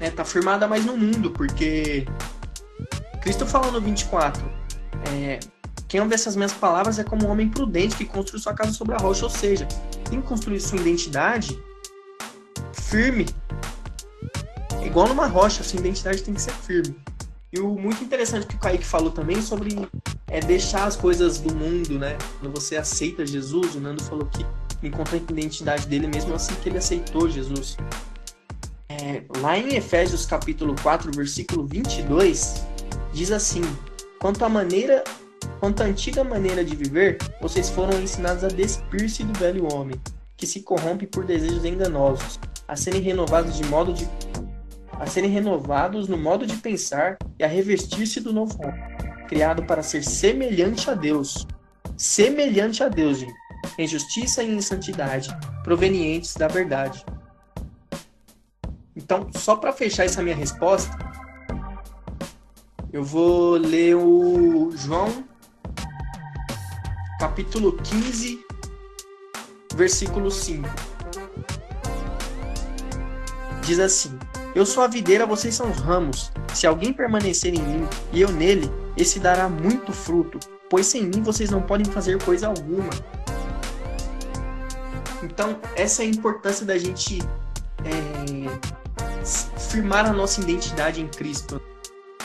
Né 0.00 0.10
tá 0.10 0.24
firmada 0.24 0.66
mais 0.66 0.84
no 0.84 0.96
mundo 0.96 1.30
porque 1.30 2.06
Cristo 3.22 3.46
fala 3.46 3.70
no 3.70 3.80
24 3.80 4.42
é, 5.08 5.40
quem 5.88 6.00
ouve 6.00 6.14
essas 6.14 6.36
minhas 6.36 6.52
palavras 6.52 6.98
é 6.98 7.04
como 7.04 7.26
um 7.26 7.30
homem 7.30 7.48
prudente 7.48 7.96
que 7.96 8.04
construiu 8.04 8.42
sua 8.42 8.54
casa 8.54 8.72
sobre 8.72 8.94
a 8.94 8.98
rocha 8.98 9.24
ou 9.24 9.30
seja 9.30 9.66
tem 10.10 10.20
que 10.20 10.26
construir 10.26 10.60
sua 10.60 10.78
identidade 10.78 11.58
firme 12.72 13.26
igual 14.84 15.08
numa 15.08 15.26
rocha 15.26 15.62
sua 15.62 15.80
identidade 15.80 16.22
tem 16.22 16.34
que 16.34 16.40
ser 16.40 16.52
firme. 16.52 16.96
E 17.52 17.60
o 17.60 17.74
muito 17.74 18.02
interessante 18.02 18.46
que 18.46 18.56
o 18.56 18.58
Kaique 18.58 18.84
falou 18.84 19.10
também 19.10 19.40
sobre 19.40 19.76
é 20.28 20.40
deixar 20.40 20.86
as 20.86 20.96
coisas 20.96 21.38
do 21.38 21.54
mundo, 21.54 21.98
né? 21.98 22.16
Quando 22.40 22.54
você 22.54 22.76
aceita 22.76 23.24
Jesus, 23.24 23.74
o 23.74 23.80
Nando 23.80 24.02
falou 24.02 24.26
que 24.26 24.44
encontra 24.86 25.16
a 25.16 25.18
identidade 25.18 25.86
dele 25.86 26.06
mesmo 26.06 26.34
assim 26.34 26.54
que 26.56 26.68
ele 26.68 26.78
aceitou 26.78 27.28
Jesus. 27.28 27.76
É, 28.88 29.22
lá 29.38 29.56
em 29.56 29.74
Efésios 29.76 30.26
capítulo 30.26 30.74
4, 30.82 31.10
versículo 31.12 31.66
22, 31.66 32.64
diz 33.12 33.30
assim: 33.30 33.62
Quanto 34.20 34.44
à 34.44 34.48
maneira, 34.48 35.04
quanto 35.60 35.82
à 35.82 35.86
antiga 35.86 36.24
maneira 36.24 36.64
de 36.64 36.74
viver, 36.74 37.18
vocês 37.40 37.70
foram 37.70 38.00
ensinados 38.00 38.42
a 38.42 38.48
despir-se 38.48 39.22
do 39.22 39.38
velho 39.38 39.72
homem, 39.72 40.00
que 40.36 40.46
se 40.46 40.62
corrompe 40.62 41.06
por 41.06 41.24
desejos 41.24 41.64
enganosos, 41.64 42.40
a 42.66 42.74
serem 42.74 43.00
renovados 43.00 43.56
de 43.56 43.64
modo 43.64 43.92
de 43.92 44.08
a 44.98 45.06
serem 45.06 45.30
renovados 45.30 46.08
no 46.08 46.16
modo 46.16 46.46
de 46.46 46.56
pensar 46.56 47.18
e 47.38 47.44
a 47.44 47.46
revestir-se 47.46 48.18
do 48.18 48.32
novo 48.32 48.58
homem, 48.62 48.95
criado 49.26 49.64
para 49.64 49.82
ser 49.82 50.02
semelhante 50.02 50.88
a 50.88 50.94
Deus. 50.94 51.46
Semelhante 51.96 52.82
a 52.82 52.88
Deus, 52.88 53.18
gente. 53.18 53.34
Em 53.78 53.86
justiça 53.86 54.42
e 54.42 54.54
em 54.54 54.60
santidade, 54.60 55.28
provenientes 55.62 56.34
da 56.34 56.48
verdade. 56.48 57.04
Então, 58.94 59.28
só 59.34 59.56
para 59.56 59.72
fechar 59.72 60.04
essa 60.04 60.22
minha 60.22 60.34
resposta, 60.34 60.96
eu 62.92 63.04
vou 63.04 63.56
ler 63.56 63.94
o 63.94 64.70
João, 64.74 65.24
capítulo 67.20 67.76
15, 67.76 68.40
versículo 69.74 70.30
5. 70.30 70.66
Diz 73.62 73.78
assim: 73.78 74.15
eu 74.56 74.64
sou 74.64 74.82
a 74.82 74.86
videira, 74.86 75.26
vocês 75.26 75.54
são 75.54 75.70
os 75.70 75.76
ramos. 75.76 76.32
Se 76.54 76.66
alguém 76.66 76.90
permanecer 76.90 77.54
em 77.54 77.60
mim 77.60 77.86
e 78.10 78.22
eu 78.22 78.32
nele, 78.32 78.70
esse 78.96 79.20
dará 79.20 79.50
muito 79.50 79.92
fruto, 79.92 80.40
pois 80.70 80.86
sem 80.86 81.02
mim 81.02 81.22
vocês 81.22 81.50
não 81.50 81.60
podem 81.60 81.84
fazer 81.92 82.18
coisa 82.22 82.46
alguma. 82.46 82.88
Então, 85.22 85.60
essa 85.74 86.02
é 86.02 86.06
a 86.06 86.08
importância 86.08 86.64
da 86.64 86.78
gente 86.78 87.18
é, 87.84 89.28
firmar 89.60 90.06
a 90.06 90.12
nossa 90.14 90.40
identidade 90.40 91.02
em 91.02 91.08
Cristo. 91.08 91.60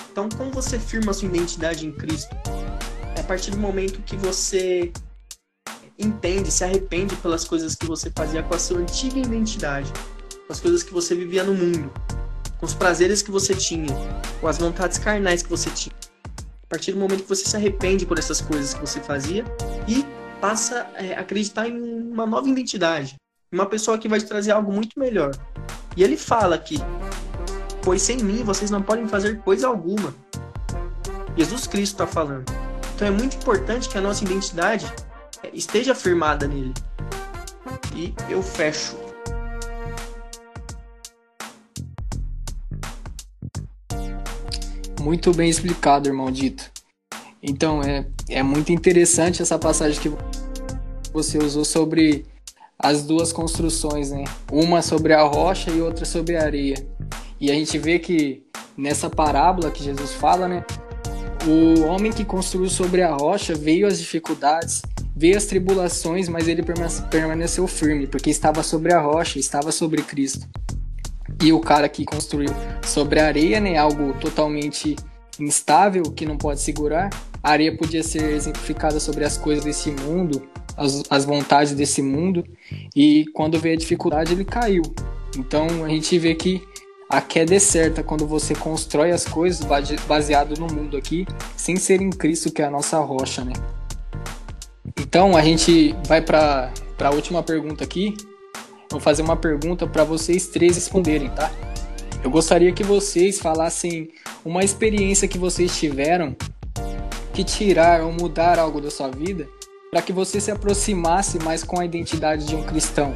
Então, 0.09 0.29
como 0.29 0.51
você 0.51 0.79
firma 0.79 1.11
a 1.11 1.13
sua 1.13 1.27
identidade 1.27 1.85
em 1.85 1.91
Cristo? 1.91 2.33
É 3.17 3.19
a 3.19 3.23
partir 3.25 3.51
do 3.51 3.57
momento 3.57 4.01
que 4.03 4.15
você 4.15 4.93
entende, 5.99 6.49
se 6.49 6.63
arrepende 6.63 7.13
pelas 7.17 7.43
coisas 7.43 7.75
que 7.75 7.85
você 7.85 8.09
fazia 8.09 8.41
com 8.41 8.55
a 8.55 8.59
sua 8.59 8.77
antiga 8.77 9.19
identidade, 9.19 9.91
as 10.49 10.61
coisas 10.61 10.81
que 10.81 10.93
você 10.93 11.13
vivia 11.13 11.43
no 11.43 11.53
mundo 11.53 11.91
com 12.61 12.65
os 12.67 12.75
prazeres 12.75 13.23
que 13.23 13.31
você 13.31 13.55
tinha, 13.55 13.89
com 14.39 14.47
as 14.47 14.59
vontades 14.59 14.99
carnais 14.99 15.41
que 15.41 15.49
você 15.49 15.71
tinha. 15.71 15.95
A 16.63 16.67
partir 16.69 16.91
do 16.91 16.99
momento 16.99 17.23
que 17.23 17.29
você 17.29 17.43
se 17.43 17.55
arrepende 17.57 18.05
por 18.05 18.19
essas 18.19 18.39
coisas 18.39 18.75
que 18.75 18.79
você 18.79 19.01
fazia 19.01 19.43
e 19.87 20.05
passa 20.39 20.87
a 20.95 21.03
é, 21.03 21.17
acreditar 21.17 21.67
em 21.67 21.75
uma 21.75 22.25
nova 22.25 22.47
identidade, 22.47 23.15
uma 23.51 23.65
pessoa 23.65 23.97
que 23.97 24.07
vai 24.07 24.19
te 24.19 24.27
trazer 24.27 24.51
algo 24.51 24.71
muito 24.71 24.97
melhor. 24.97 25.31
E 25.97 26.03
ele 26.03 26.15
fala 26.15 26.55
aqui: 26.55 26.77
Pois 27.81 28.03
sem 28.03 28.17
mim 28.17 28.43
vocês 28.43 28.69
não 28.69 28.81
podem 28.81 29.07
fazer 29.07 29.39
coisa 29.39 29.67
alguma. 29.67 30.13
Jesus 31.35 31.65
Cristo 31.65 31.93
está 31.93 32.05
falando. 32.07 32.45
Então 32.95 33.07
é 33.07 33.11
muito 33.11 33.37
importante 33.37 33.89
que 33.89 33.97
a 33.97 34.01
nossa 34.01 34.23
identidade 34.23 34.85
esteja 35.51 35.95
firmada 35.95 36.47
nele. 36.47 36.73
E 37.95 38.13
eu 38.29 38.43
fecho. 38.43 39.00
Muito 45.01 45.33
bem 45.33 45.49
explicado, 45.49 46.07
irmão 46.07 46.31
Dito. 46.31 46.71
Então, 47.41 47.81
é, 47.81 48.05
é 48.29 48.43
muito 48.43 48.71
interessante 48.71 49.41
essa 49.41 49.57
passagem 49.57 49.99
que 49.99 50.11
você 51.11 51.39
usou 51.39 51.65
sobre 51.65 52.23
as 52.77 53.01
duas 53.01 53.33
construções, 53.33 54.11
né? 54.11 54.23
Uma 54.51 54.83
sobre 54.83 55.13
a 55.13 55.23
rocha 55.23 55.71
e 55.71 55.81
outra 55.81 56.05
sobre 56.05 56.37
a 56.37 56.43
areia. 56.43 56.75
E 57.39 57.49
a 57.49 57.55
gente 57.55 57.79
vê 57.79 57.97
que 57.97 58.43
nessa 58.77 59.09
parábola 59.09 59.71
que 59.71 59.83
Jesus 59.83 60.13
fala, 60.13 60.47
né? 60.47 60.63
O 61.47 61.81
homem 61.87 62.11
que 62.11 62.23
construiu 62.23 62.69
sobre 62.69 63.01
a 63.01 63.11
rocha 63.11 63.55
veio 63.55 63.87
as 63.87 63.97
dificuldades, 63.97 64.83
veio 65.15 65.35
as 65.35 65.45
tribulações, 65.45 66.29
mas 66.29 66.47
ele 66.47 66.63
permaneceu 67.09 67.65
firme, 67.65 68.05
porque 68.05 68.29
estava 68.29 68.61
sobre 68.61 68.93
a 68.93 69.01
rocha, 69.01 69.39
estava 69.39 69.71
sobre 69.71 70.03
Cristo. 70.03 70.47
E 71.41 71.51
o 71.51 71.59
cara 71.59 71.89
que 71.89 72.05
construiu 72.05 72.53
sobre 72.85 73.19
areia, 73.19 73.59
né, 73.59 73.77
algo 73.77 74.13
totalmente 74.19 74.95
instável, 75.39 76.03
que 76.03 76.25
não 76.25 76.37
pode 76.37 76.61
segurar, 76.61 77.09
a 77.41 77.51
areia 77.51 77.75
podia 77.75 78.03
ser 78.03 78.23
exemplificada 78.31 78.99
sobre 78.99 79.23
as 79.23 79.37
coisas 79.37 79.63
desse 79.63 79.89
mundo, 79.91 80.47
as, 80.77 81.03
as 81.09 81.25
vontades 81.25 81.73
desse 81.73 82.01
mundo, 82.01 82.43
e 82.95 83.25
quando 83.33 83.59
veio 83.59 83.75
a 83.75 83.77
dificuldade, 83.77 84.33
ele 84.33 84.45
caiu. 84.45 84.83
Então 85.37 85.83
a 85.83 85.89
gente 85.89 86.17
vê 86.19 86.35
que 86.35 86.61
a 87.09 87.19
queda 87.19 87.55
é 87.55 87.59
certa 87.59 88.03
quando 88.03 88.25
você 88.25 88.53
constrói 88.53 89.11
as 89.11 89.25
coisas 89.25 89.65
baseado 90.07 90.57
no 90.59 90.67
mundo 90.67 90.95
aqui, 90.95 91.25
sem 91.57 91.75
ser 91.75 92.01
em 92.01 92.09
Cristo, 92.09 92.51
que 92.51 92.61
é 92.61 92.65
a 92.65 92.69
nossa 92.71 92.99
rocha, 92.99 93.43
né? 93.43 93.53
Então 94.99 95.35
a 95.35 95.41
gente 95.41 95.95
vai 96.07 96.21
para 96.21 96.71
a 96.99 97.09
última 97.09 97.43
pergunta 97.43 97.83
aqui. 97.83 98.15
Vou 98.91 98.99
fazer 98.99 99.21
uma 99.21 99.37
pergunta 99.37 99.87
para 99.87 100.03
vocês 100.03 100.47
três 100.47 100.75
responderem, 100.75 101.29
tá? 101.29 101.51
Eu 102.23 102.29
gostaria 102.29 102.71
que 102.71 102.83
vocês 102.83 103.39
falassem 103.39 104.09
uma 104.45 104.63
experiência 104.63 105.27
que 105.27 105.37
vocês 105.37 105.75
tiveram 105.77 106.35
que 107.33 107.43
tirar 107.43 108.01
ou 108.01 108.11
mudar 108.11 108.59
algo 108.59 108.79
da 108.79 108.91
sua 108.91 109.09
vida 109.09 109.47
para 109.89 110.01
que 110.01 110.13
você 110.13 110.39
se 110.39 110.51
aproximasse 110.51 111.39
mais 111.39 111.63
com 111.63 111.79
a 111.79 111.85
identidade 111.85 112.45
de 112.45 112.55
um 112.55 112.63
cristão. 112.63 113.15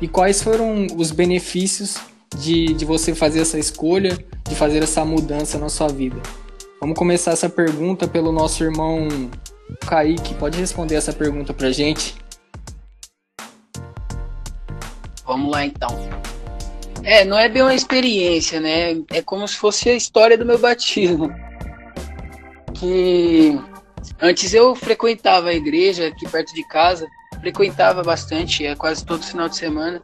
E 0.00 0.08
quais 0.08 0.42
foram 0.42 0.86
os 0.96 1.10
benefícios 1.10 1.96
de, 2.36 2.72
de 2.72 2.84
você 2.84 3.14
fazer 3.14 3.40
essa 3.40 3.58
escolha, 3.58 4.16
de 4.48 4.54
fazer 4.54 4.82
essa 4.82 5.04
mudança 5.04 5.58
na 5.58 5.68
sua 5.68 5.88
vida? 5.88 6.20
Vamos 6.80 6.96
começar 6.96 7.32
essa 7.32 7.48
pergunta 7.48 8.06
pelo 8.06 8.30
nosso 8.32 8.62
irmão 8.62 9.08
Kaique. 9.86 10.34
Pode 10.34 10.58
responder 10.58 10.94
essa 10.94 11.12
pergunta 11.12 11.52
pra 11.52 11.70
gente? 11.70 12.14
Vamos 15.38 15.52
lá 15.52 15.64
então. 15.64 15.88
É, 17.04 17.24
não 17.24 17.38
é 17.38 17.48
bem 17.48 17.62
uma 17.62 17.74
experiência, 17.74 18.60
né? 18.60 19.00
É 19.08 19.22
como 19.22 19.46
se 19.46 19.56
fosse 19.56 19.88
a 19.88 19.94
história 19.94 20.36
do 20.36 20.44
meu 20.44 20.58
batismo. 20.58 21.32
Que 22.74 23.56
antes 24.20 24.52
eu 24.52 24.74
frequentava 24.74 25.50
a 25.50 25.54
igreja 25.54 26.08
aqui 26.08 26.28
perto 26.28 26.52
de 26.52 26.66
casa, 26.66 27.06
frequentava 27.40 28.02
bastante, 28.02 28.66
é 28.66 28.74
quase 28.74 29.04
todo 29.06 29.22
final 29.22 29.48
de 29.48 29.56
semana. 29.56 30.02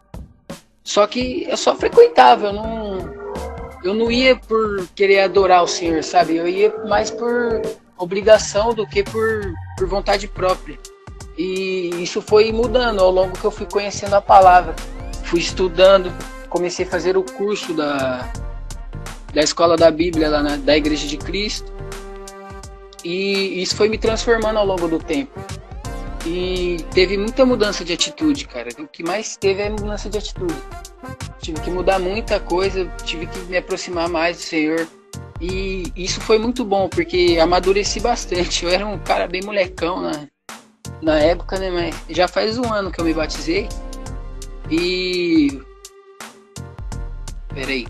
Só 0.85 1.05
que 1.09 1.45
eu 1.49 1.57
só 1.57 1.75
frequentava, 1.75 2.47
eu 2.47 2.53
não 2.53 3.25
eu 3.83 3.93
não 3.93 4.11
ia 4.11 4.37
por 4.37 4.87
querer 4.95 5.21
adorar 5.21 5.65
o 5.65 5.69
Senhor, 5.69 6.03
sabe? 6.05 6.37
Eu 6.37 6.47
ia 6.47 6.73
mais 6.87 7.11
por 7.11 7.61
obrigação 7.99 8.73
do 8.73 8.87
que 8.87 9.03
por, 9.03 9.53
por 9.77 9.89
vontade 9.89 10.29
própria. 10.29 10.79
E 11.37 11.91
isso 12.01 12.23
foi 12.23 12.53
mudando 12.53 13.01
ao 13.01 13.11
longo 13.11 13.37
que 13.37 13.45
eu 13.45 13.51
fui 13.51 13.67
conhecendo 13.67 14.15
a 14.15 14.23
palavra. 14.23 14.75
Fui 15.35 15.41
estudando, 15.41 16.13
comecei 16.49 16.87
a 16.87 16.89
fazer 16.89 17.17
o 17.17 17.23
curso 17.25 17.75
da, 17.75 18.33
da 19.33 19.43
escola 19.43 19.77
da 19.77 19.91
Bíblia 19.91 20.31
lá 20.31 20.41
na, 20.41 20.57
da 20.57 20.77
Igreja 20.77 21.09
de 21.09 21.17
Cristo. 21.17 21.73
E 23.05 23.61
isso 23.61 23.75
foi 23.75 23.89
me 23.89 23.99
transformando 23.99 24.61
ao 24.61 24.65
longo 24.65 24.87
do 24.87 25.01
tempo. 25.01 25.33
E 26.25 26.77
teve 26.95 27.19
muita 27.19 27.45
mudança 27.45 27.85
de 27.85 27.93
atitude, 27.93 28.47
cara. 28.47 28.69
O 28.79 28.87
que 28.87 29.03
mais 29.03 29.37
teve 29.37 29.61
é 29.61 29.69
mudança 29.69 30.09
de 30.09 30.19
atitude. 30.19 30.55
Tive 31.41 31.61
que 31.63 31.69
mudar 31.69 31.99
muita 31.99 32.39
coisa, 32.39 32.87
tive 33.05 33.27
que 33.27 33.41
me 33.41 33.57
aproximar 33.57 34.09
mais 34.09 34.37
do 34.37 34.43
Senhor. 34.45 34.87
E 35.41 35.93
isso 35.97 36.21
foi 36.21 36.39
muito 36.39 36.65
bom, 36.65 36.89
porque 36.89 37.39
amadureci 37.43 37.99
bastante. 37.99 38.65
Eu 38.65 38.71
era 38.71 38.87
um 38.87 39.01
cara 39.01 39.27
bem 39.27 39.43
molecão 39.43 40.01
na, 40.01 40.29
na 41.03 41.19
época, 41.19 41.59
né? 41.59 41.71
Mas 41.73 42.17
já 42.17 42.29
faz 42.29 42.57
um 42.57 42.73
ano 42.73 42.93
que 42.93 43.01
eu 43.01 43.05
me 43.05 43.13
batizei. 43.13 43.69
E 44.71 45.61
Peraí. 47.55 47.87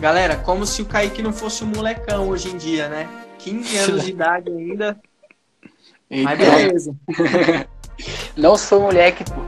Galera, 0.00 0.36
como 0.36 0.66
se 0.66 0.82
o 0.82 0.86
Kaique 0.86 1.22
não 1.22 1.32
fosse 1.32 1.62
um 1.62 1.68
molecão 1.68 2.28
hoje 2.28 2.50
em 2.50 2.56
dia, 2.56 2.88
né? 2.88 3.08
15 3.38 3.76
anos 3.78 4.04
de 4.04 4.10
idade 4.10 4.50
ainda. 4.50 5.00
Eita. 6.10 6.24
Mas 6.24 6.38
beleza. 6.38 6.96
não 8.36 8.56
sou 8.56 8.80
moleque, 8.80 9.22
pô. 9.24 9.40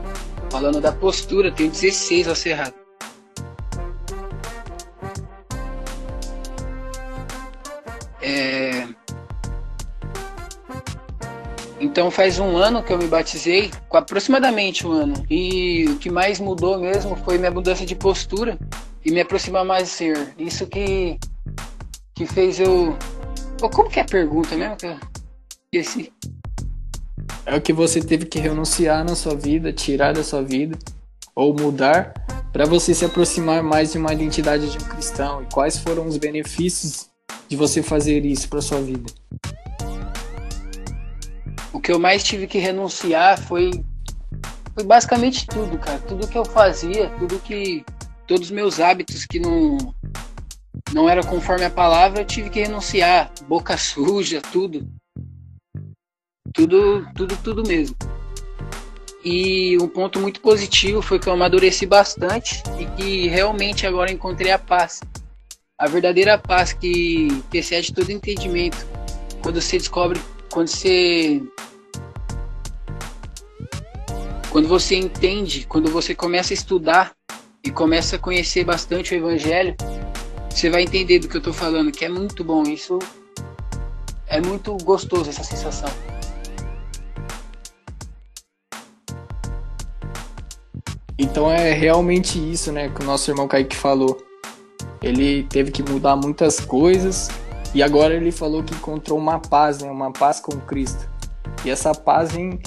Falando 0.49 0.79
da 0.79 0.93
postura, 0.93 1.51
tenho 1.51 1.69
16 1.69 2.29
ao 2.29 2.35
ser 2.35 2.51
errado. 2.51 2.84
Então 11.95 12.11
faz 12.11 12.39
um 12.39 12.57
ano 12.57 12.83
que 12.83 12.91
eu 12.91 12.97
me 12.97 13.07
batizei, 13.07 13.71
aproximadamente 13.89 14.85
um 14.85 14.91
ano. 14.91 15.13
E 15.29 15.85
o 15.85 15.97
que 15.97 16.11
mais 16.11 16.41
mudou 16.41 16.77
mesmo 16.77 17.15
foi 17.15 17.37
minha 17.37 17.49
mudança 17.49 17.85
de 17.85 17.95
postura 17.95 18.59
e 19.05 19.09
me 19.13 19.21
aproximar 19.21 19.63
mais 19.63 19.83
do 19.83 19.89
Senhor. 19.91 20.27
Isso 20.37 20.67
que, 20.67 21.17
que 22.13 22.25
fez 22.25 22.59
eu. 22.59 22.97
Pô, 23.57 23.69
como 23.69 23.89
que 23.89 23.97
é 23.97 24.01
a 24.01 24.05
pergunta 24.05 24.57
mesmo? 24.57 24.75
Que 24.75 24.87
eu 24.87 24.99
esqueci. 25.71 26.11
É 27.45 27.55
o 27.55 27.61
que 27.61 27.71
você 27.71 28.01
teve 28.01 28.25
que 28.25 28.39
renunciar 28.39 29.05
na 29.05 29.15
sua 29.15 29.33
vida, 29.33 29.71
tirar 29.71 30.13
da 30.13 30.21
sua 30.21 30.43
vida, 30.43 30.77
ou 31.33 31.53
mudar, 31.53 32.13
para 32.51 32.65
você 32.65 32.93
se 32.93 33.05
aproximar 33.05 33.63
mais 33.63 33.93
de 33.93 33.97
uma 33.97 34.11
identidade 34.11 34.69
de 34.69 34.77
um 34.83 34.89
cristão. 34.89 35.43
E 35.43 35.45
quais 35.45 35.79
foram 35.79 36.05
os 36.05 36.17
benefícios 36.17 37.07
de 37.47 37.55
você 37.55 37.81
fazer 37.81 38.25
isso 38.25 38.49
para 38.49 38.61
sua 38.61 38.81
vida? 38.81 39.09
Que 41.85 41.91
eu 41.91 41.99
mais 41.99 42.23
tive 42.23 42.47
que 42.47 42.57
renunciar 42.57 43.39
foi, 43.39 43.69
foi 44.73 44.83
basicamente 44.83 45.45
tudo, 45.45 45.77
cara. 45.77 45.99
Tudo 45.99 46.27
que 46.27 46.35
eu 46.35 46.43
fazia, 46.43 47.11
tudo 47.19 47.39
que. 47.39 47.85
Todos 48.25 48.47
os 48.47 48.51
meus 48.51 48.79
hábitos 48.79 49.23
que 49.23 49.39
não. 49.39 49.77
Não 50.91 51.07
era 51.07 51.23
conforme 51.23 51.63
a 51.63 51.69
palavra, 51.69 52.21
eu 52.21 52.25
tive 52.25 52.49
que 52.49 52.59
renunciar. 52.59 53.31
Boca 53.47 53.77
suja, 53.77 54.41
tudo. 54.51 54.87
Tudo, 56.51 57.07
tudo, 57.13 57.37
tudo 57.43 57.67
mesmo. 57.67 57.95
E 59.23 59.77
um 59.79 59.87
ponto 59.87 60.19
muito 60.19 60.41
positivo 60.41 61.03
foi 61.03 61.19
que 61.19 61.29
eu 61.29 61.33
amadureci 61.33 61.85
bastante 61.85 62.63
e 62.79 62.85
que 62.97 63.27
realmente 63.27 63.85
agora 63.85 64.11
encontrei 64.11 64.51
a 64.51 64.57
paz. 64.57 65.01
A 65.77 65.87
verdadeira 65.87 66.37
paz 66.37 66.73
que, 66.73 67.27
que 67.51 67.59
excede 67.59 67.93
todo 67.93 68.09
entendimento. 68.09 68.87
Quando 69.43 69.61
você 69.61 69.77
descobre 69.77 70.19
quando 70.55 70.69
você 70.69 71.43
quando 74.55 74.69
você 74.69 74.95
entende, 74.95 75.65
quando 75.67 75.91
você 75.91 76.15
começa 76.15 76.53
a 76.53 76.55
estudar 76.55 77.11
e 77.61 77.69
começa 77.69 78.15
a 78.15 78.19
conhecer 78.19 78.63
bastante 78.63 79.13
o 79.13 79.17
evangelho, 79.17 79.75
você 80.49 80.69
vai 80.69 80.83
entender 80.83 81.19
do 81.19 81.27
que 81.27 81.35
eu 81.35 81.39
estou 81.39 81.51
falando, 81.51 81.91
que 81.91 82.05
é 82.05 82.07
muito 82.07 82.41
bom 82.41 82.63
isso. 82.63 82.97
É 84.25 84.39
muito 84.39 84.77
gostoso 84.77 85.29
essa 85.29 85.43
sensação. 85.43 85.89
Então 91.19 91.51
é 91.51 91.73
realmente 91.73 92.39
isso, 92.39 92.71
né, 92.71 92.87
que 92.87 93.01
o 93.01 93.05
nosso 93.05 93.29
irmão 93.29 93.49
Kaique 93.49 93.75
falou. 93.75 94.25
Ele 95.01 95.43
teve 95.49 95.69
que 95.69 95.83
mudar 95.83 96.15
muitas 96.15 96.61
coisas 96.61 97.27
e 97.73 97.83
agora 97.83 98.13
ele 98.13 98.31
falou 98.31 98.63
que 98.63 98.73
encontrou 98.73 99.19
uma 99.19 99.37
paz, 99.37 99.79
né? 99.79 99.91
Uma 99.91 100.13
paz 100.13 100.39
com 100.39 100.57
Cristo. 100.61 101.09
E 101.65 101.69
essa 101.69 101.93
paz 101.93 102.31
vem, 102.31 102.57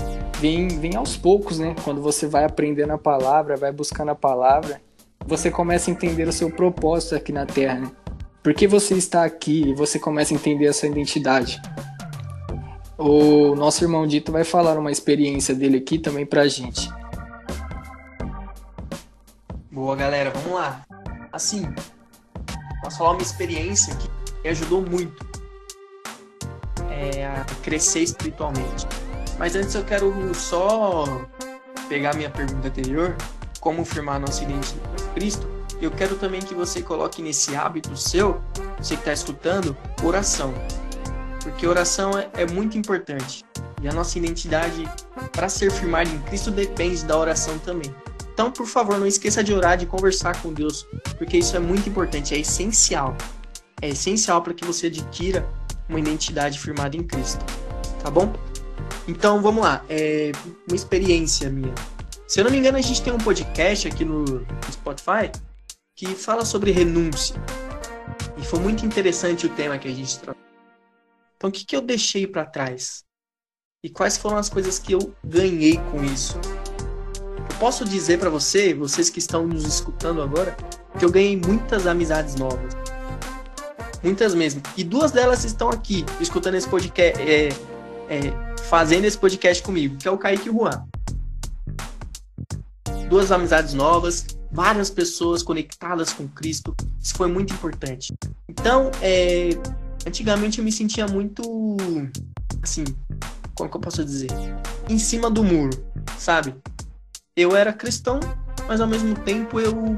vem, 0.41 0.69
vem 0.69 0.97
aos 0.97 1.17
poucos, 1.17 1.59
né? 1.59 1.75
Quando 1.85 2.01
você 2.01 2.27
vai 2.27 2.45
aprendendo 2.45 2.93
a 2.93 2.99
palavra, 2.99 3.57
vai 3.57 3.73
buscando 3.73 4.11
a 4.11 4.15
palavra, 4.15 4.81
você 5.27 5.51
começa 5.51 5.91
a 5.91 5.93
entender 5.93 6.27
o 6.27 6.33
seu 6.33 6.51
propósito 6.51 7.15
aqui 7.15 7.33
na 7.33 7.45
Terra, 7.45 7.81
né? 7.81 7.91
Por 8.43 8.55
que 8.55 8.67
você 8.67 8.95
está 8.95 9.25
aqui 9.25 9.69
e 9.69 9.75
você 9.75 9.99
começa 9.99 10.33
a 10.33 10.37
entender 10.37 10.69
a 10.69 10.73
sua 10.73 10.89
identidade. 10.89 11.61
O 12.97 13.55
nosso 13.55 13.85
irmão 13.85 14.07
Dito 14.07 14.33
vai 14.33 14.45
falar 14.45 14.79
uma 14.79 14.91
experiência 14.91 15.55
dele 15.55 15.79
aqui 15.79 15.99
também 15.99 16.25
pra 16.25 16.49
gente. 16.49 16.89
Boa, 19.71 19.95
galera, 19.95 20.31
vamos 20.31 20.53
lá. 20.53 20.83
Assim, 21.33 21.73
posso 22.83 22.99
falar 22.99 23.11
uma 23.11 23.23
experiência 23.23 23.95
que 23.97 24.09
me 24.43 24.49
ajudou 24.49 24.83
muito 24.83 25.27
é, 26.91 27.27
a 27.27 27.45
crescer 27.63 28.01
espiritualmente. 28.01 28.87
Mas 29.39 29.55
antes 29.55 29.75
eu 29.75 29.85
quero 29.85 30.13
só 30.35 31.27
pegar 31.89 32.15
minha 32.17 32.29
pergunta 32.29 32.69
anterior, 32.69 33.17
como 33.61 33.85
firmar 33.85 34.21
nossa 34.21 34.43
identidade 34.43 35.05
em 35.05 35.15
Cristo. 35.15 35.49
Eu 35.81 35.91
quero 35.93 36.17
também 36.17 36.41
que 36.41 36.55
você 36.55 36.83
coloque 36.83 37.23
nesse 37.23 37.55
hábito 37.55 37.97
seu, 37.97 38.41
você 38.77 38.95
que 38.95 39.01
está 39.01 39.13
escutando, 39.13 39.77
oração. 40.03 40.53
Porque 41.43 41.67
oração 41.67 42.19
é, 42.19 42.29
é 42.35 42.47
muito 42.47 42.77
importante. 42.77 43.45
E 43.81 43.89
a 43.89 43.93
nossa 43.93 44.19
identidade, 44.19 44.89
para 45.33 45.49
ser 45.49 45.71
firmada 45.71 46.11
em 46.11 46.19
Cristo, 46.23 46.51
depende 46.51 47.05
da 47.05 47.17
oração 47.17 47.59
também. 47.61 47.95
Então, 48.35 48.51
por 48.51 48.67
favor, 48.67 48.99
não 48.99 49.07
esqueça 49.07 49.43
de 49.43 49.53
orar, 49.55 49.77
de 49.77 49.87
conversar 49.87 50.41
com 50.43 50.53
Deus, 50.53 50.87
porque 51.17 51.39
isso 51.39 51.57
é 51.57 51.61
muito 51.61 51.89
importante, 51.89 52.35
é 52.35 52.39
essencial. 52.39 53.17
É 53.81 53.89
essencial 53.89 54.43
para 54.43 54.53
que 54.53 54.65
você 54.65 54.89
adquira 54.89 55.49
uma 55.89 55.99
identidade 55.99 56.59
firmada 56.59 56.97
em 56.97 57.05
Cristo. 57.05 57.45
Tá 58.03 58.11
bom? 58.11 58.33
Então, 59.09 59.41
vamos 59.41 59.63
lá. 59.63 59.83
É 59.89 60.33
uma 60.69 60.77
experiência 60.77 61.49
minha. 61.49 61.75
Se 62.27 62.39
eu 62.39 62.45
não 62.45 62.51
me 62.51 62.59
engano, 62.59 62.77
a 62.77 62.83
gente 62.83 63.01
tem 63.01 63.11
um 63.11 63.19
podcast 63.19 63.89
aqui 63.89 64.05
no 64.05 64.47
Spotify 64.71 65.33
que 65.97 66.15
fala 66.15 66.45
sobre 66.45 66.71
renúncia. 66.71 67.35
E 68.37 68.45
foi 68.45 68.61
muito 68.61 68.85
interessante 68.85 69.47
o 69.47 69.49
tema 69.49 69.79
que 69.79 69.89
a 69.89 69.95
gente 69.95 70.19
trouxe. 70.19 70.39
Então, 71.37 71.49
o 71.49 71.53
que, 71.53 71.65
que 71.65 71.75
eu 71.75 71.81
deixei 71.81 72.27
para 72.27 72.45
trás? 72.45 73.03
E 73.83 73.89
quais 73.89 74.19
foram 74.19 74.37
as 74.37 74.51
coisas 74.51 74.79
que 74.79 74.93
eu 74.93 75.15
ganhei 75.25 75.79
com 75.91 76.05
isso? 76.05 76.39
Eu 77.39 77.59
posso 77.59 77.87
dizer 77.87 78.19
para 78.19 78.29
você, 78.29 78.75
vocês 78.75 79.09
que 79.09 79.21
estão 79.21 79.47
nos 79.47 79.65
escutando 79.65 80.21
agora, 80.21 80.55
que 80.99 81.05
eu 81.05 81.11
ganhei 81.11 81.37
muitas 81.37 81.87
amizades 81.87 82.35
novas. 82.35 82.75
Muitas 84.03 84.35
mesmo. 84.35 84.61
E 84.77 84.85
duas 84.85 85.13
delas 85.13 85.45
estão 85.45 85.71
aqui, 85.71 86.05
escutando 86.21 86.57
esse 86.57 86.69
podcast, 86.69 87.21
é, 87.23 87.49
é, 88.09 88.48
fazendo 88.69 89.07
esse 89.07 89.17
podcast 89.17 89.63
comigo, 89.63 89.97
que 89.97 90.07
é 90.07 90.11
o 90.11 90.19
Kaique 90.19 90.51
Juan. 90.51 90.85
Duas 93.09 93.33
amizades 93.33 93.73
novas, 93.73 94.27
várias 94.53 94.91
pessoas 94.91 95.43
conectadas 95.43 96.13
com 96.13 96.29
Cristo. 96.29 96.77
Isso 97.03 97.15
foi 97.15 97.29
muito 97.29 97.55
importante. 97.55 98.13
Então, 98.47 98.91
é, 99.01 99.51
antigamente 100.07 100.59
eu 100.59 100.65
me 100.65 100.71
sentia 100.71 101.07
muito, 101.07 101.77
assim, 102.63 102.85
como 103.55 103.71
que 103.71 103.77
eu 103.77 103.81
posso 103.81 104.05
dizer? 104.05 104.29
Em 104.87 104.99
cima 104.99 105.31
do 105.31 105.43
muro, 105.43 105.83
sabe? 106.19 106.55
Eu 107.35 107.57
era 107.57 107.73
cristão, 107.73 108.21
mas 108.67 108.83
ao 108.83 108.87
mesmo 108.87 109.15
tempo 109.15 109.59
eu 109.59 109.97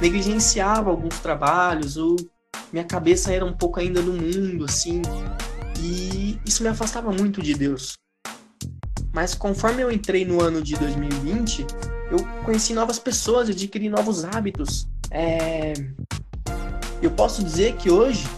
negligenciava 0.00 0.88
alguns 0.88 1.18
trabalhos, 1.18 1.98
ou 1.98 2.16
minha 2.72 2.84
cabeça 2.84 3.30
era 3.30 3.44
um 3.44 3.52
pouco 3.52 3.78
ainda 3.78 4.00
no 4.00 4.14
mundo, 4.14 4.64
assim, 4.64 5.02
e 5.82 6.38
isso 6.44 6.62
me 6.62 6.68
afastava 6.68 7.10
muito 7.10 7.42
de 7.42 7.54
Deus. 7.54 7.94
Mas 9.12 9.34
conforme 9.34 9.82
eu 9.82 9.90
entrei 9.90 10.24
no 10.24 10.40
ano 10.40 10.62
de 10.62 10.76
2020, 10.76 11.66
eu 12.10 12.18
conheci 12.44 12.74
novas 12.74 12.98
pessoas, 12.98 13.48
adquiri 13.48 13.88
novos 13.88 14.24
hábitos. 14.24 14.86
É... 15.10 15.72
Eu 17.02 17.10
posso 17.10 17.42
dizer 17.42 17.76
que 17.76 17.90
hoje 17.90 18.28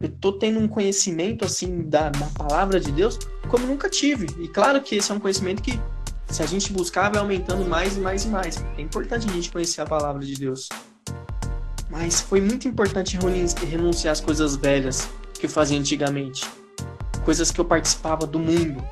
eu 0.00 0.08
tô 0.08 0.32
tendo 0.32 0.60
um 0.60 0.68
conhecimento 0.68 1.44
assim 1.44 1.82
da, 1.82 2.10
da 2.10 2.26
palavra 2.26 2.78
de 2.78 2.92
Deus 2.92 3.18
como 3.48 3.66
nunca 3.66 3.88
tive. 3.88 4.26
E 4.42 4.46
claro 4.46 4.80
que 4.82 4.96
esse 4.96 5.10
é 5.10 5.14
um 5.14 5.20
conhecimento 5.20 5.62
que 5.62 5.80
se 6.28 6.42
a 6.42 6.46
gente 6.46 6.72
buscar 6.72 7.10
vai 7.10 7.20
aumentando 7.20 7.64
mais 7.68 7.96
e 7.96 8.00
mais 8.00 8.24
e 8.24 8.28
mais. 8.28 8.64
É 8.78 8.82
importante 8.82 9.28
a 9.28 9.32
gente 9.32 9.50
conhecer 9.50 9.80
a 9.80 9.86
palavra 9.86 10.24
de 10.24 10.34
Deus. 10.34 10.68
Mas 11.90 12.20
foi 12.20 12.40
muito 12.40 12.68
importante 12.68 13.18
renunciar 13.66 14.12
às 14.12 14.20
coisas 14.20 14.54
velhas 14.54 15.08
que 15.40 15.46
eu 15.46 15.50
fazia 15.50 15.78
antigamente. 15.78 16.46
Coisas 17.24 17.50
que 17.50 17.60
eu 17.60 17.64
participava 17.64 18.26
do 18.26 18.38
mundo, 18.38 18.84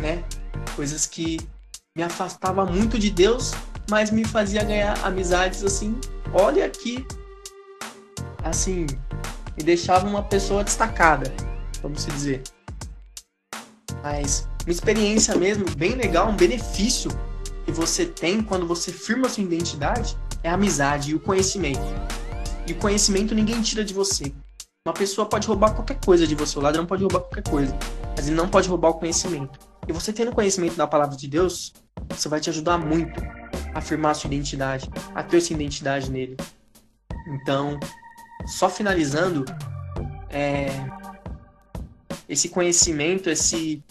né? 0.00 0.24
Coisas 0.74 1.06
que 1.06 1.38
me 1.96 2.02
afastava 2.02 2.64
muito 2.64 2.98
de 2.98 3.10
Deus, 3.10 3.52
mas 3.88 4.10
me 4.10 4.24
fazia 4.24 4.64
ganhar 4.64 4.98
amizades 5.04 5.62
assim. 5.62 5.98
Olha 6.32 6.64
aqui, 6.64 7.06
assim, 8.42 8.86
me 9.56 9.62
deixava 9.62 10.06
uma 10.06 10.22
pessoa 10.22 10.64
destacada, 10.64 11.32
vamos 11.82 12.06
dizer. 12.06 12.42
Mas 14.02 14.48
uma 14.64 14.72
experiência 14.72 15.34
mesmo 15.36 15.64
bem 15.76 15.92
legal, 15.92 16.28
um 16.28 16.36
benefício 16.36 17.10
que 17.64 17.72
você 17.72 18.06
tem 18.06 18.42
quando 18.42 18.66
você 18.66 18.92
firma 18.92 19.28
sua 19.28 19.42
identidade 19.42 20.16
é 20.42 20.48
a 20.48 20.54
amizade 20.54 21.10
e 21.10 21.14
o 21.14 21.20
conhecimento. 21.20 21.80
E 22.66 22.72
o 22.72 22.76
conhecimento 22.76 23.34
ninguém 23.34 23.60
tira 23.62 23.84
de 23.84 23.94
você. 23.94 24.32
Uma 24.86 24.92
pessoa 24.92 25.28
pode 25.28 25.48
roubar 25.48 25.74
qualquer 25.74 25.98
coisa 25.98 26.28
de 26.28 26.36
você, 26.36 26.56
o 26.56 26.62
ladrão 26.62 26.86
pode 26.86 27.02
roubar 27.02 27.18
qualquer 27.18 27.42
coisa, 27.42 27.76
mas 28.16 28.28
ele 28.28 28.36
não 28.36 28.48
pode 28.48 28.68
roubar 28.68 28.90
o 28.90 28.94
conhecimento. 28.94 29.58
E 29.88 29.92
você 29.92 30.12
tendo 30.12 30.30
conhecimento 30.30 30.76
da 30.76 30.86
palavra 30.86 31.16
de 31.16 31.26
Deus, 31.26 31.72
isso 32.16 32.30
vai 32.30 32.38
te 32.38 32.50
ajudar 32.50 32.78
muito 32.78 33.20
a 33.74 33.80
afirmar 33.80 34.12
a 34.12 34.14
sua 34.14 34.28
identidade, 34.28 34.88
a 35.12 35.24
ter 35.24 35.40
sua 35.40 35.54
identidade 35.56 36.08
nele. 36.08 36.36
Então, 37.26 37.80
só 38.46 38.68
finalizando, 38.68 39.44
é, 40.30 40.68
esse 42.28 42.48
conhecimento, 42.48 43.28
esse 43.28 43.82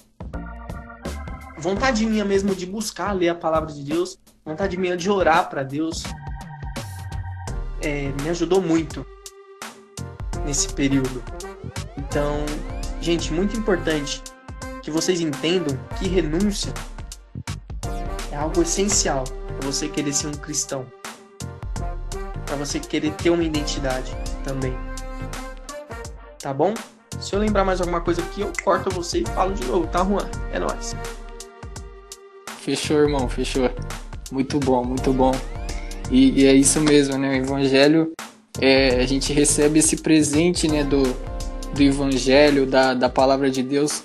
vontade 1.58 2.06
minha 2.06 2.24
mesmo 2.24 2.56
de 2.56 2.66
buscar 2.66 3.12
ler 3.12 3.28
a 3.28 3.36
palavra 3.36 3.74
de 3.74 3.84
Deus, 3.84 4.18
vontade 4.46 4.78
minha 4.78 4.96
de 4.96 5.12
orar 5.12 5.50
para 5.50 5.62
Deus, 5.62 6.04
é, 7.82 8.14
me 8.24 8.30
ajudou 8.30 8.62
muito 8.62 9.06
nesse 10.46 10.72
período. 10.74 11.24
Então, 11.98 12.46
gente, 13.02 13.34
muito 13.34 13.58
importante 13.58 14.22
que 14.82 14.92
vocês 14.92 15.20
entendam 15.20 15.78
que 15.98 16.08
renúncia 16.08 16.72
é 18.32 18.36
algo 18.36 18.62
essencial 18.62 19.24
para 19.24 19.66
você 19.66 19.88
querer 19.88 20.14
ser 20.14 20.28
um 20.28 20.34
cristão, 20.34 20.86
para 22.46 22.56
você 22.56 22.80
querer 22.80 23.12
ter 23.14 23.30
uma 23.30 23.44
identidade 23.44 24.16
também. 24.44 24.78
Tá 26.40 26.54
bom? 26.54 26.74
Se 27.20 27.34
eu 27.34 27.40
lembrar 27.40 27.64
mais 27.64 27.82
alguma 27.82 28.02
coisa 28.02 28.22
aqui, 28.22 28.42
eu 28.42 28.52
corto 28.64 28.90
você 28.90 29.20
e 29.20 29.26
falo 29.26 29.54
de 29.54 29.66
novo, 29.66 29.88
tá, 29.88 30.04
Juan? 30.04 30.30
É 30.52 30.60
nóis. 30.60 30.96
Fechou, 32.60 32.98
irmão, 32.98 33.28
fechou. 33.28 33.70
Muito 34.32 34.60
bom, 34.60 34.84
muito 34.84 35.12
bom. 35.14 35.32
E, 36.12 36.42
e 36.42 36.46
é 36.46 36.54
isso 36.54 36.80
mesmo, 36.82 37.18
né? 37.18 37.30
O 37.30 37.36
evangelho, 37.36 38.12
é, 38.60 39.02
a 39.02 39.06
gente 39.06 39.34
recebe 39.34 39.80
esse 39.80 39.98
presente, 39.98 40.68
né, 40.68 40.84
do, 40.84 41.04
do 41.74 41.84
evangelho, 41.84 42.66
da, 42.66 42.94
da 42.94 43.10
palavra 43.10 43.50
de 43.50 43.62
Deus, 43.62 44.04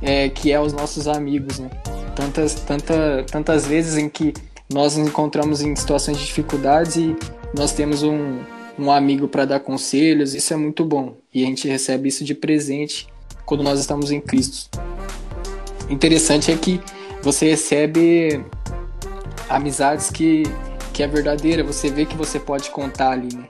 é, 0.00 0.28
que 0.28 0.52
é 0.52 0.60
os 0.60 0.72
nossos 0.72 1.06
amigos, 1.06 1.58
né? 1.58 1.70
Tantas, 2.16 2.54
tanta, 2.54 3.24
tantas 3.30 3.66
vezes 3.66 3.96
em 3.96 4.08
que 4.08 4.32
nós 4.72 4.96
nos 4.96 5.08
encontramos 5.08 5.62
em 5.62 5.74
situações 5.74 6.18
de 6.18 6.24
dificuldades 6.24 6.96
e 6.96 7.16
nós 7.54 7.72
temos 7.72 8.02
um, 8.02 8.38
um 8.78 8.90
amigo 8.90 9.28
para 9.28 9.44
dar 9.44 9.60
conselhos, 9.60 10.34
isso 10.34 10.52
é 10.52 10.56
muito 10.56 10.84
bom. 10.84 11.16
E 11.32 11.42
a 11.42 11.46
gente 11.46 11.68
recebe 11.68 12.08
isso 12.08 12.24
de 12.24 12.34
presente 12.34 13.06
quando 13.44 13.62
nós 13.62 13.80
estamos 13.80 14.10
em 14.10 14.20
Cristo. 14.20 14.70
Interessante 15.88 16.52
é 16.52 16.56
que 16.56 16.80
você 17.22 17.50
recebe 17.50 18.44
amizades 19.48 20.10
que, 20.10 20.44
que 20.92 21.02
é 21.02 21.06
verdadeira, 21.06 21.64
você 21.64 21.90
vê 21.90 22.06
que 22.06 22.16
você 22.16 22.38
pode 22.38 22.70
contar 22.70 23.10
ali, 23.10 23.34
né? 23.34 23.48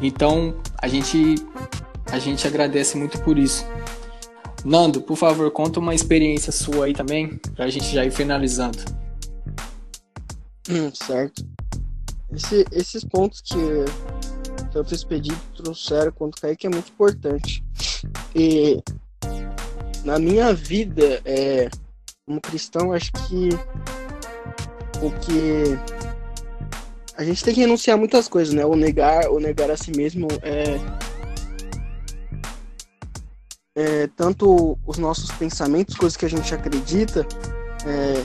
Então, 0.00 0.56
a 0.78 0.88
gente 0.88 1.36
a 2.10 2.18
gente 2.18 2.46
agradece 2.46 2.96
muito 2.96 3.18
por 3.22 3.38
isso. 3.38 3.64
Nando, 4.64 5.00
por 5.00 5.16
favor, 5.16 5.50
conta 5.50 5.80
uma 5.80 5.94
experiência 5.94 6.52
sua 6.52 6.86
aí 6.86 6.92
também, 6.92 7.38
pra 7.54 7.68
gente 7.68 7.92
já 7.92 8.04
ir 8.04 8.10
finalizando. 8.10 8.78
Hum, 10.68 10.90
certo. 10.94 11.44
Esse, 12.32 12.64
esses 12.70 13.04
pontos 13.04 13.40
que 13.40 13.56
tanto 14.72 14.90
o 14.90 14.94
Expedito 14.94 15.40
trouxeram 15.56 16.12
quanto 16.12 16.38
o 16.38 16.40
Kaique 16.40 16.66
é 16.66 16.70
muito 16.70 16.90
importante. 16.90 17.62
E 18.34 18.82
na 20.04 20.18
minha 20.18 20.54
vida, 20.54 21.20
é, 21.24 21.68
como 22.26 22.40
cristão, 22.40 22.92
acho 22.92 23.12
que 23.12 23.48
o 25.02 25.10
que 25.20 26.01
a 27.22 27.24
gente 27.24 27.44
tem 27.44 27.54
que 27.54 27.60
renunciar 27.60 27.96
muitas 27.96 28.28
coisas, 28.28 28.52
né? 28.52 28.64
O 28.66 28.74
negar, 28.74 29.30
o 29.30 29.38
negar 29.38 29.70
a 29.70 29.76
si 29.76 29.92
mesmo 29.96 30.26
é, 30.42 30.78
é 33.76 34.06
tanto 34.16 34.76
os 34.84 34.98
nossos 34.98 35.30
pensamentos, 35.30 35.96
coisas 35.96 36.16
que 36.16 36.26
a 36.26 36.28
gente 36.28 36.52
acredita, 36.52 37.26
é, 37.86 38.24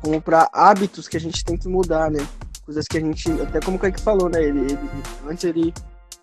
como 0.00 0.20
para 0.22 0.48
hábitos 0.52 1.06
que 1.06 1.16
a 1.16 1.20
gente 1.20 1.44
tem 1.44 1.56
que 1.56 1.68
mudar, 1.68 2.10
né? 2.10 2.26
coisas 2.64 2.86
que 2.86 2.98
a 2.98 3.00
gente, 3.00 3.28
até 3.42 3.60
como 3.60 3.76
o 3.76 3.80
Kaique 3.80 4.00
falou, 4.00 4.28
né? 4.28 4.42
Ele, 4.42 4.60
ele, 4.60 4.78
antes 5.28 5.42
ele 5.42 5.74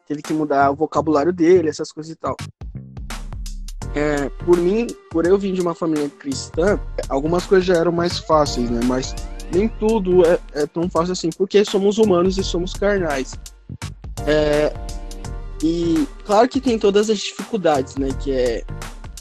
teve 0.08 0.22
que 0.22 0.34
mudar 0.34 0.72
o 0.72 0.76
vocabulário 0.76 1.34
dele, 1.34 1.68
essas 1.68 1.92
coisas 1.92 2.14
e 2.14 2.16
tal. 2.16 2.36
É, 3.94 4.30
por 4.46 4.58
mim, 4.58 4.88
por 5.12 5.26
eu 5.28 5.38
vir 5.38 5.54
de 5.54 5.62
uma 5.62 5.76
família 5.76 6.10
cristã, 6.10 6.80
algumas 7.10 7.46
coisas 7.46 7.66
já 7.66 7.76
eram 7.76 7.92
mais 7.92 8.18
fáceis, 8.20 8.70
né? 8.70 8.80
Mas 8.86 9.14
nem 9.52 9.68
tudo 9.68 10.26
é, 10.26 10.40
é 10.54 10.66
tão 10.66 10.90
fácil 10.90 11.14
assim, 11.14 11.30
porque 11.30 11.64
somos 11.64 11.98
humanos 11.98 12.38
e 12.38 12.44
somos 12.44 12.74
carnais. 12.74 13.36
É, 14.26 14.74
e 15.64 16.08
claro 16.26 16.48
que 16.48 16.62
tem 16.62 16.78
todas 16.78 17.10
as 17.10 17.20
dificuldades, 17.20 17.96
né? 17.96 18.10
Que 18.22 18.32
é 18.32 18.64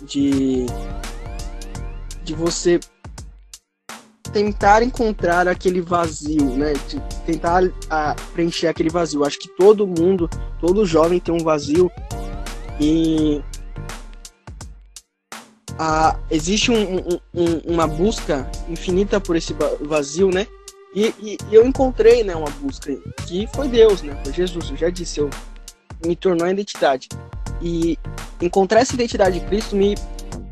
de, 0.03 0.67
de 2.25 2.35
você 2.35 2.79
tentar 4.33 4.83
encontrar 4.83 5.49
aquele 5.49 5.81
vazio, 5.81 6.45
né? 6.57 6.75
De 6.89 7.01
tentar 7.25 7.63
a, 7.89 8.15
preencher 8.35 8.67
aquele 8.67 8.91
vazio. 8.91 9.25
Acho 9.25 9.39
que 9.39 9.49
todo 9.57 9.87
mundo, 9.87 10.29
todo 10.61 10.85
jovem 10.85 11.19
tem 11.19 11.35
um 11.35 11.45
vazio 11.45 11.91
e 12.81 13.43
a, 15.79 16.17
existe 16.31 16.71
um, 16.71 16.99
um, 17.35 17.59
uma 17.67 17.87
busca 17.87 18.51
infinita 18.69 19.21
por 19.21 19.37
esse 19.37 19.55
vazio, 19.81 20.31
né? 20.31 20.47
E, 20.95 21.15
e, 21.21 21.39
e, 21.51 21.55
eu 21.55 21.67
encontrei, 21.67 22.25
né, 22.25 22.35
uma 22.35 22.51
busca 22.51 22.97
que 23.27 23.47
foi 23.55 23.69
Deus, 23.69 24.03
né? 24.03 24.19
Foi 24.25 24.33
Jesus. 24.33 24.71
Eu 24.71 24.77
já 24.77 24.91
disse, 24.91 25.21
eu 25.21 25.29
me 26.05 26.17
tornou 26.17 26.47
a 26.47 26.51
identidade. 26.51 27.09
E 27.61 27.99
encontrar 28.41 28.81
essa 28.81 28.95
identidade 28.95 29.41
de 29.41 29.47
Cristo 29.47 29.77
me, 29.77 29.95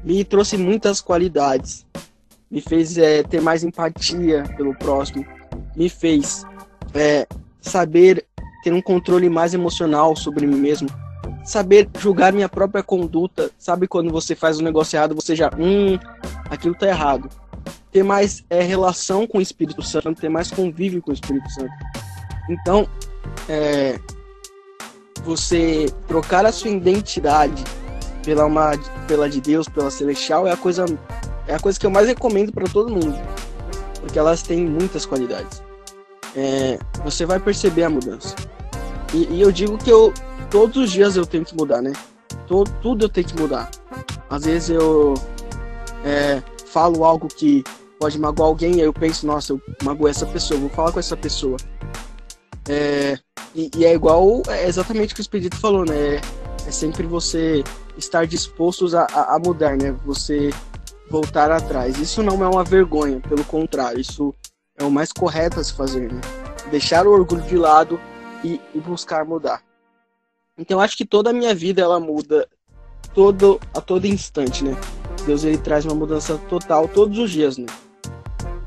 me 0.03 0.25
trouxe 0.25 0.57
muitas 0.57 1.01
qualidades 1.01 1.87
me 2.55 2.61
fez 2.61 2.97
é, 2.97 3.25
ter 3.25 3.41
mais 3.41 3.65
empatia 3.65 4.45
pelo 4.57 4.73
próximo, 4.77 5.27
me 5.75 5.89
fez 5.89 6.47
é, 6.95 7.27
saber 7.61 8.25
ter 8.63 8.73
um 8.73 8.81
controle 8.81 9.29
mais 9.29 9.55
emocional 9.55 10.15
sobre 10.15 10.47
mim 10.47 10.57
mesmo, 10.57 10.89
saber 11.45 11.89
julgar 11.99 12.33
minha 12.33 12.49
própria 12.49 12.83
conduta. 12.83 13.51
Sabe 13.59 13.87
quando 13.87 14.11
você 14.11 14.35
faz 14.35 14.59
um 14.59 14.63
negócio 14.63 14.97
errado, 14.97 15.15
você 15.15 15.37
já, 15.37 15.51
hum, 15.59 15.99
aquilo 16.51 16.75
tá 16.75 16.89
errado. 16.89 17.29
Ter 17.93 18.03
mais 18.03 18.45
é, 18.51 18.63
relação 18.63 19.27
com 19.27 19.39
o 19.39 19.43
Espírito 19.43 19.83
Santo, 19.83 20.21
ter 20.21 20.29
mais 20.29 20.51
convívio 20.51 21.01
com 21.01 21.11
o 21.11 21.15
Espírito 21.15 21.49
Santo. 21.51 21.73
Então, 22.49 22.89
é, 23.49 23.99
você 25.23 25.87
trocar 26.09 26.45
a 26.45 26.53
sua 26.53 26.71
identidade 26.71 27.63
pela, 28.25 28.47
uma, 28.47 28.73
pela 29.07 29.29
de 29.29 29.41
Deus, 29.41 29.69
pela 29.69 29.91
celestial, 29.91 30.47
é 30.47 30.53
a 30.53 30.57
coisa 30.57 30.87
é 31.47 31.55
a 31.55 31.61
coisa 31.61 31.79
que 31.79 31.85
eu 31.85 31.91
mais 31.91 32.07
recomendo 32.07 32.53
para 32.53 32.67
todo 32.67 32.91
mundo, 32.91 33.19
porque 34.01 34.19
elas 34.19 34.43
têm 34.43 34.67
muitas 34.67 35.05
qualidades. 35.05 35.63
É, 36.35 36.79
você 37.05 37.27
vai 37.27 37.39
perceber 37.39 37.85
a 37.85 37.91
mudança. 37.91 38.35
E, 39.13 39.35
e, 39.35 39.41
eu 39.41 39.53
digo 39.53 39.79
que 39.79 39.91
eu 39.91 40.13
todos 40.51 40.77
os 40.77 40.91
dias 40.91 41.17
eu 41.17 41.27
tenho 41.27 41.45
que 41.45 41.57
mudar, 41.57 41.83
né? 41.83 41.93
Todo, 42.47 42.71
tudo 42.83 43.05
eu 43.05 43.09
tenho 43.09 43.27
que 43.27 43.41
mudar. 43.41 43.71
Às 44.29 44.45
vezes 44.45 44.71
eu 44.71 45.15
é, 46.05 46.43
falo 46.67 47.05
algo 47.05 47.29
que 47.29 47.65
pode 47.99 48.19
magoar 48.19 48.49
alguém, 48.49 48.75
aí 48.75 48.81
eu 48.81 48.93
penso, 48.93 49.27
nossa, 49.27 49.53
eu 49.53 49.61
magoei 49.83 50.11
essa 50.11 50.27
pessoa, 50.27 50.61
vou 50.61 50.69
falar 50.71 50.93
com 50.93 50.99
essa 50.99 51.17
pessoa. 51.17 51.57
É, 52.69 53.19
e, 53.55 53.71
e, 53.77 53.85
é 53.85 53.95
igual, 53.95 54.43
é 54.49 54.67
exatamente 54.67 55.13
o 55.13 55.15
que 55.15 55.21
o 55.21 55.23
Expedito 55.23 55.57
falou, 55.57 55.85
né? 55.85 56.17
É, 56.67 56.71
sempre 56.71 57.07
você 57.07 57.63
estar 57.97 58.27
disposto 58.27 58.87
a, 58.97 59.07
a, 59.13 59.37
a 59.37 59.39
mudar, 59.39 59.77
né? 59.77 59.93
Você 60.05 60.51
voltar 61.09 61.51
atrás. 61.51 61.99
Isso 61.99 62.23
não 62.23 62.43
é 62.43 62.49
uma 62.49 62.65
vergonha, 62.65 63.21
pelo 63.21 63.45
contrário, 63.45 64.01
isso 64.01 64.35
é 64.77 64.85
o 64.85 64.91
mais 64.91 65.13
correto 65.13 65.61
a 65.61 65.65
se 65.65 65.73
fazer, 65.73 66.13
né? 66.13 66.21
Deixar 66.71 67.07
o 67.07 67.13
orgulho 67.13 67.43
de 67.43 67.57
lado 67.57 68.01
e, 68.43 68.61
e 68.75 68.81
buscar 68.81 69.25
mudar. 69.25 69.63
Então 70.57 70.81
acho 70.81 70.97
que 70.97 71.05
toda 71.05 71.31
a 71.31 71.33
minha 71.33 71.55
vida 71.55 71.83
ela 71.83 71.99
muda 71.99 72.49
todo 73.15 73.61
a 73.75 73.81
todo 73.81 74.07
instante, 74.07 74.65
né? 74.65 74.77
Deus 75.27 75.45
ele 75.45 75.59
traz 75.59 75.85
uma 75.85 75.95
mudança 75.95 76.39
total 76.49 76.89
todos 76.89 77.19
os 77.19 77.31
dias, 77.31 77.59
né? 77.59 77.67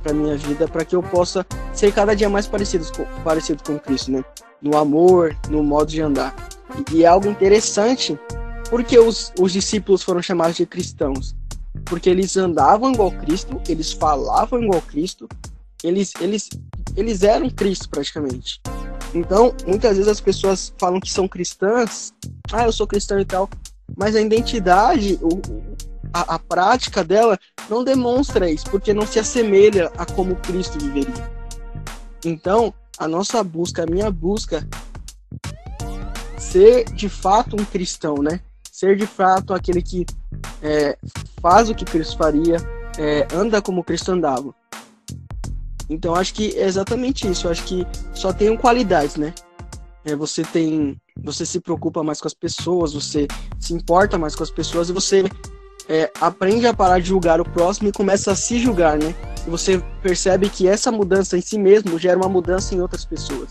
Para 0.04 0.14
minha 0.14 0.38
vida, 0.38 0.68
para 0.68 0.86
que 0.86 0.96
eu 0.96 1.04
possa 1.04 1.46
ser 1.74 1.94
cada 1.94 2.16
dia 2.16 2.30
mais 2.30 2.48
parecido 2.48 2.86
com, 2.92 3.06
parecido 3.24 3.64
com 3.64 3.78
Cristo, 3.80 4.12
né? 4.12 4.24
No 4.62 4.78
amor, 4.78 5.36
no 5.50 5.64
modo 5.64 5.90
de 5.90 6.02
andar. 6.02 6.36
E, 6.92 6.98
e 6.98 7.04
é 7.04 7.08
algo 7.08 7.30
interessante 7.30 8.18
porque 8.70 8.98
os, 8.98 9.32
os 9.40 9.54
discípulos 9.54 10.04
foram 10.04 10.22
chamados 10.22 10.58
de 10.58 10.66
cristãos 10.66 11.36
porque 11.86 12.10
eles 12.10 12.36
andavam 12.38 12.92
igual 12.92 13.12
Cristo, 13.12 13.60
eles 13.68 13.94
falavam 13.94 14.62
igual 14.62 14.82
Cristo, 14.82 15.28
eles, 15.84 16.14
eles, 16.20 16.50
eles 16.96 17.24
eram 17.24 17.50
Cristo 17.50 17.90
praticamente. 17.90 18.62
Então, 19.18 19.54
muitas 19.66 19.98
vezes 19.98 20.12
as 20.12 20.22
pessoas 20.22 20.72
falam 20.78 21.00
que 21.00 21.12
são 21.12 21.28
cristãs, 21.28 22.14
ah, 22.52 22.66
eu 22.66 22.72
sou 22.72 22.86
cristão 22.86 23.20
e 23.20 23.26
tal, 23.26 23.50
mas 23.96 24.16
a 24.16 24.22
identidade, 24.22 25.20
o, 25.22 25.42
a, 26.14 26.36
a 26.36 26.40
prática 26.40 27.04
dela 27.04 27.38
não 27.68 27.84
demonstra 27.84 28.50
isso, 28.50 28.70
porque 28.70 28.94
não 28.94 29.08
se 29.08 29.18
assemelha 29.18 29.92
a 29.98 30.06
como 30.06 30.36
Cristo 30.36 30.78
viveria. 30.78 31.32
Então, 32.24 32.72
a 32.98 33.08
nossa 33.08 33.44
busca, 33.44 33.84
a 33.84 33.88
minha 33.88 34.12
busca, 34.12 34.68
ser 36.38 36.86
de 36.86 37.10
fato 37.10 37.60
um 37.60 37.66
cristão, 37.66 38.18
né? 38.22 38.40
Ser 38.72 38.96
de 38.96 39.08
fato 39.08 39.52
aquele 39.52 39.82
que 39.82 40.06
é, 40.62 40.96
faz 41.42 41.72
o 41.72 41.76
que 41.76 41.86
Cristo 41.86 42.18
faria, 42.18 42.58
é, 43.00 43.28
anda 43.34 43.64
como 43.64 43.84
Cristo 43.84 44.12
andava. 44.12 44.54
Então 45.90 46.16
acho 46.16 46.34
que 46.34 46.58
é 46.58 46.66
exatamente 46.66 47.30
isso. 47.30 47.48
Acho 47.48 47.64
que 47.64 47.86
só 48.14 48.34
tem 48.34 48.56
qualidades, 48.58 49.16
né? 49.16 49.34
É, 50.06 50.16
você 50.16 50.44
tem, 50.44 51.00
você 51.22 51.46
se 51.46 51.60
preocupa 51.60 52.04
mais 52.04 52.22
com 52.22 52.28
as 52.28 52.34
pessoas, 52.34 52.94
você 52.94 53.28
se 53.60 53.74
importa 53.74 54.18
mais 54.18 54.36
com 54.36 54.44
as 54.44 54.50
pessoas 54.50 54.90
e 54.90 54.94
você 54.94 55.26
é, 55.90 56.12
aprende 56.20 56.66
a 56.68 56.74
parar 56.74 57.00
de 57.00 57.08
julgar 57.08 57.42
o 57.42 57.50
próximo 57.50 57.90
e 57.90 57.92
começa 57.92 58.32
a 58.32 58.36
se 58.36 58.60
julgar, 58.60 58.98
né? 58.98 59.14
E 59.46 59.50
você 59.50 59.82
percebe 60.02 60.50
que 60.50 60.68
essa 60.68 60.92
mudança 60.92 61.38
em 61.38 61.42
si 61.42 61.58
mesmo 61.58 61.98
gera 61.98 62.18
uma 62.18 62.30
mudança 62.30 62.76
em 62.76 62.82
outras 62.82 63.06
pessoas. 63.06 63.50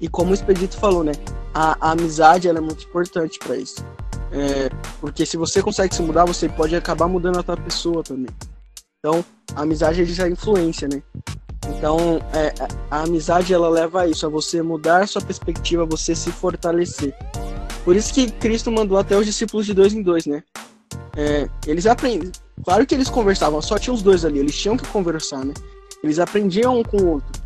E 0.00 0.08
como 0.08 0.30
o 0.30 0.34
Expedito 0.34 0.76
falou, 0.76 1.04
né? 1.04 1.12
A, 1.54 1.76
a 1.80 1.92
amizade 1.92 2.48
é 2.48 2.60
muito 2.60 2.84
importante 2.84 3.38
para 3.38 3.56
isso. 3.56 3.84
É, 4.32 4.70
porque 5.00 5.26
se 5.26 5.36
você 5.36 5.62
consegue 5.62 5.94
se 5.94 6.02
mudar, 6.02 6.24
você 6.24 6.48
pode 6.48 6.74
acabar 6.74 7.08
mudando 7.08 7.36
a 7.36 7.38
outra 7.38 7.56
pessoa 7.56 8.02
também. 8.02 8.30
Então, 8.98 9.24
a 9.54 9.62
amizade 9.62 10.04
já 10.06 10.28
influência, 10.28 10.88
né? 10.88 11.02
Então, 11.68 12.20
é, 12.32 12.52
a 12.90 13.02
amizade 13.02 13.52
ela 13.52 13.68
leva 13.68 14.02
a 14.02 14.06
isso, 14.06 14.26
a 14.26 14.28
você 14.28 14.62
mudar 14.62 15.06
sua 15.06 15.22
perspectiva, 15.22 15.82
a 15.82 15.86
você 15.86 16.14
se 16.14 16.30
fortalecer. 16.30 17.14
Por 17.84 17.96
isso 17.96 18.12
que 18.12 18.30
Cristo 18.30 18.70
mandou 18.70 18.98
até 18.98 19.16
os 19.16 19.26
discípulos 19.26 19.66
de 19.66 19.74
dois 19.74 19.92
em 19.92 20.02
dois, 20.02 20.26
né? 20.26 20.42
É, 21.16 21.48
eles 21.66 21.86
aprendem. 21.86 22.30
Claro 22.64 22.86
que 22.86 22.94
eles 22.94 23.08
conversavam, 23.08 23.60
só 23.62 23.78
tinha 23.78 23.94
os 23.94 24.02
dois 24.02 24.24
ali, 24.24 24.38
eles 24.38 24.56
tinham 24.56 24.76
que 24.76 24.86
conversar, 24.88 25.44
né? 25.44 25.54
Eles 26.02 26.18
aprendiam 26.18 26.78
um 26.78 26.82
com 26.82 26.96
o 26.96 27.08
outro. 27.12 27.42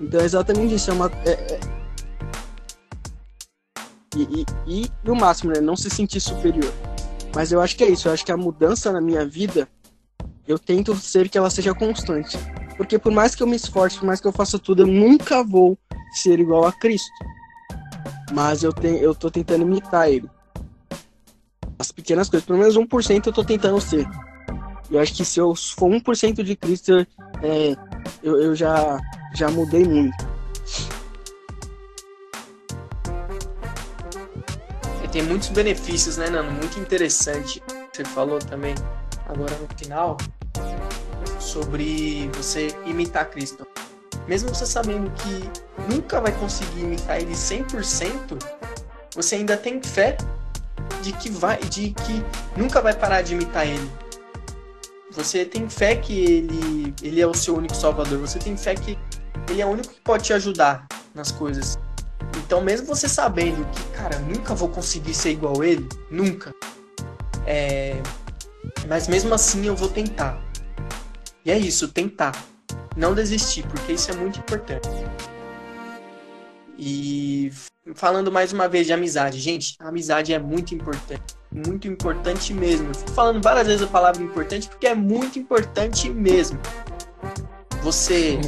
Então, 0.00 0.20
é 0.20 0.24
exatamente 0.24 0.74
isso. 0.74 0.90
É 0.90 0.94
uma, 0.94 1.10
é, 1.24 1.30
é 1.30 1.60
e, 4.16 4.44
e, 4.66 4.82
e 4.82 4.90
no 5.04 5.14
máximo, 5.14 5.52
né, 5.52 5.60
não 5.60 5.76
se 5.76 5.90
sentir 5.90 6.20
superior. 6.20 6.72
Mas 7.34 7.52
eu 7.52 7.60
acho 7.60 7.76
que 7.76 7.84
é 7.84 7.88
isso, 7.88 8.08
eu 8.08 8.12
acho 8.12 8.24
que 8.24 8.32
a 8.32 8.36
mudança 8.36 8.90
na 8.90 9.00
minha 9.00 9.24
vida, 9.24 9.68
eu 10.46 10.58
tento 10.58 10.94
ser 10.96 11.28
que 11.28 11.36
ela 11.36 11.50
seja 11.50 11.74
constante. 11.74 12.38
Porque 12.78 12.96
por 12.96 13.10
mais 13.10 13.34
que 13.34 13.42
eu 13.42 13.46
me 13.46 13.56
esforce, 13.56 13.98
por 13.98 14.06
mais 14.06 14.20
que 14.20 14.28
eu 14.28 14.32
faça 14.32 14.56
tudo, 14.56 14.82
eu 14.82 14.86
nunca 14.86 15.42
vou 15.42 15.76
ser 16.12 16.38
igual 16.38 16.64
a 16.64 16.72
Cristo. 16.72 17.10
Mas 18.32 18.62
eu, 18.62 18.72
tenho, 18.72 18.98
eu 18.98 19.14
tô 19.16 19.28
tentando 19.30 19.62
imitar 19.62 20.08
ele. 20.08 20.30
As 21.76 21.90
pequenas 21.90 22.30
coisas, 22.30 22.46
pelo 22.46 22.60
menos 22.60 22.76
1% 22.76 23.26
eu 23.26 23.32
tô 23.32 23.42
tentando 23.42 23.80
ser. 23.80 24.08
Eu 24.88 25.00
acho 25.00 25.12
que 25.12 25.24
se 25.24 25.40
eu 25.40 25.56
for 25.56 25.90
1% 25.90 26.44
de 26.44 26.54
Cristo, 26.54 27.04
é, 27.42 27.76
eu, 28.22 28.40
eu 28.40 28.54
já, 28.54 28.98
já 29.34 29.50
mudei 29.50 29.84
muito. 29.84 30.28
tem 35.10 35.22
muitos 35.22 35.48
benefícios, 35.48 36.18
né, 36.18 36.28
Nano? 36.28 36.52
Muito 36.52 36.78
interessante. 36.78 37.62
Você 37.92 38.04
falou 38.04 38.38
também 38.38 38.74
agora 39.26 39.56
no 39.56 39.66
final 39.76 40.16
sobre 41.48 42.30
você 42.34 42.68
imitar 42.84 43.30
Cristo. 43.30 43.66
Mesmo 44.26 44.54
você 44.54 44.66
sabendo 44.66 45.10
que 45.12 45.92
nunca 45.92 46.20
vai 46.20 46.32
conseguir 46.32 46.80
imitar 46.80 47.20
ele 47.20 47.32
100%, 47.32 48.38
você 49.14 49.36
ainda 49.36 49.56
tem 49.56 49.82
fé 49.82 50.16
de 51.02 51.12
que 51.12 51.30
vai, 51.30 51.58
de 51.58 51.90
que 51.90 52.22
nunca 52.56 52.80
vai 52.80 52.94
parar 52.94 53.22
de 53.22 53.32
imitar 53.34 53.66
ele. 53.66 53.90
Você 55.12 55.44
tem 55.44 55.68
fé 55.68 55.96
que 55.96 56.12
ele, 56.12 56.94
ele 57.02 57.20
é 57.20 57.26
o 57.26 57.34
seu 57.34 57.56
único 57.56 57.74
salvador. 57.74 58.18
Você 58.18 58.38
tem 58.38 58.56
fé 58.56 58.74
que 58.74 58.98
ele 59.48 59.62
é 59.62 59.66
o 59.66 59.70
único 59.70 59.94
que 59.94 60.00
pode 60.02 60.24
te 60.24 60.32
ajudar 60.34 60.86
nas 61.14 61.32
coisas. 61.32 61.78
Então, 62.36 62.60
mesmo 62.60 62.86
você 62.86 63.08
sabendo 63.08 63.66
que, 63.72 63.82
cara, 63.96 64.18
nunca 64.18 64.54
vou 64.54 64.68
conseguir 64.68 65.14
ser 65.14 65.30
igual 65.30 65.64
ele, 65.64 65.88
nunca. 66.10 66.54
É... 67.46 68.00
Mas 68.86 69.08
mesmo 69.08 69.34
assim 69.34 69.66
eu 69.66 69.74
vou 69.74 69.88
tentar. 69.88 70.47
E 71.48 71.50
é 71.50 71.56
isso, 71.56 71.88
tentar. 71.88 72.44
Não 72.94 73.14
desistir, 73.14 73.66
porque 73.68 73.94
isso 73.94 74.10
é 74.10 74.14
muito 74.14 74.38
importante. 74.38 74.86
E 76.76 77.50
falando 77.94 78.30
mais 78.30 78.52
uma 78.52 78.68
vez 78.68 78.86
de 78.86 78.92
amizade, 78.92 79.40
gente, 79.40 79.74
a 79.80 79.88
amizade 79.88 80.34
é 80.34 80.38
muito 80.38 80.74
importante. 80.74 81.38
Muito 81.50 81.88
importante 81.88 82.52
mesmo. 82.52 82.94
Fico 82.94 83.12
falando 83.12 83.42
várias 83.42 83.66
vezes 83.66 83.82
a 83.82 83.86
palavra 83.86 84.22
importante 84.22 84.68
porque 84.68 84.88
é 84.88 84.94
muito 84.94 85.38
importante 85.38 86.10
mesmo. 86.10 86.60
Você 87.82 88.38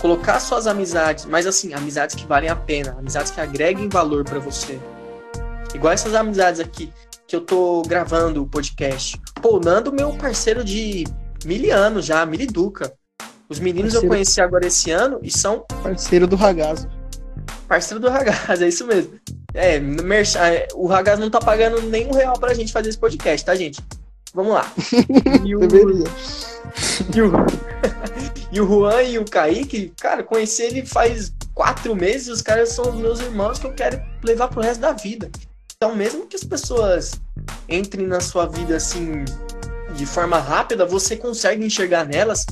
colocar 0.00 0.40
suas 0.40 0.66
amizades, 0.66 1.26
mas 1.26 1.46
assim, 1.46 1.74
amizades 1.74 2.16
que 2.16 2.24
valem 2.24 2.48
a 2.48 2.56
pena, 2.56 2.96
amizades 2.98 3.30
que 3.30 3.42
agreguem 3.42 3.90
valor 3.90 4.24
para 4.24 4.38
você. 4.38 4.80
Igual 5.74 5.92
essas 5.92 6.14
amizades 6.14 6.60
aqui 6.60 6.90
que 7.26 7.36
eu 7.36 7.42
tô 7.42 7.82
gravando 7.82 8.42
o 8.42 8.46
podcast. 8.46 9.20
Pô, 9.42 9.58
o 9.58 9.60
Nando, 9.60 9.92
meu 9.92 10.14
parceiro 10.14 10.64
de 10.64 11.04
mil 11.44 11.74
anos 11.74 12.04
já, 12.04 12.24
Miliduca. 12.24 12.92
Os 13.48 13.58
meninos 13.58 13.92
parceiro... 13.92 14.06
eu 14.06 14.10
conheci 14.10 14.40
agora 14.40 14.66
esse 14.66 14.90
ano 14.90 15.18
e 15.22 15.30
são. 15.30 15.64
Parceiro 15.82 16.26
do 16.26 16.36
Ragazzo. 16.36 16.88
Parceiro 17.68 18.00
do 18.00 18.08
Ragazzo, 18.08 18.64
é 18.64 18.68
isso 18.68 18.86
mesmo. 18.86 19.12
É, 19.54 19.76
é, 19.76 20.68
o 20.74 20.86
Ragazzo 20.86 21.20
não 21.20 21.30
tá 21.30 21.38
pagando 21.38 21.82
nenhum 21.82 22.12
real 22.12 22.38
pra 22.38 22.54
gente 22.54 22.72
fazer 22.72 22.88
esse 22.88 22.98
podcast, 22.98 23.44
tá, 23.44 23.54
gente? 23.54 23.80
Vamos 24.34 24.54
lá. 24.54 24.72
E 25.44 25.54
o... 25.54 25.60
Deveria. 25.60 26.04
E 27.14 27.20
o... 27.20 27.32
e 28.52 28.60
o 28.60 28.66
Juan 28.66 29.02
e 29.02 29.18
o 29.18 29.24
Kaique, 29.24 29.92
cara, 30.00 30.22
conheci 30.22 30.62
ele 30.62 30.86
faz 30.86 31.32
quatro 31.54 31.94
meses, 31.94 32.28
os 32.28 32.42
caras 32.42 32.70
são 32.70 32.90
os 32.90 32.94
meus 32.94 33.20
irmãos 33.20 33.58
que 33.58 33.66
eu 33.66 33.72
quero 33.72 34.00
levar 34.22 34.48
pro 34.48 34.62
resto 34.62 34.80
da 34.80 34.92
vida. 34.92 35.30
Então, 35.76 35.94
mesmo 35.94 36.26
que 36.26 36.36
as 36.36 36.44
pessoas 36.44 37.20
entrem 37.68 38.06
na 38.06 38.20
sua 38.20 38.46
vida 38.46 38.76
assim 38.76 39.24
de 39.94 40.06
forma 40.06 40.38
rápida, 40.38 40.86
você 40.86 41.16
consegue 41.16 41.64
enxergar 41.64 42.04
nelas 42.04 42.46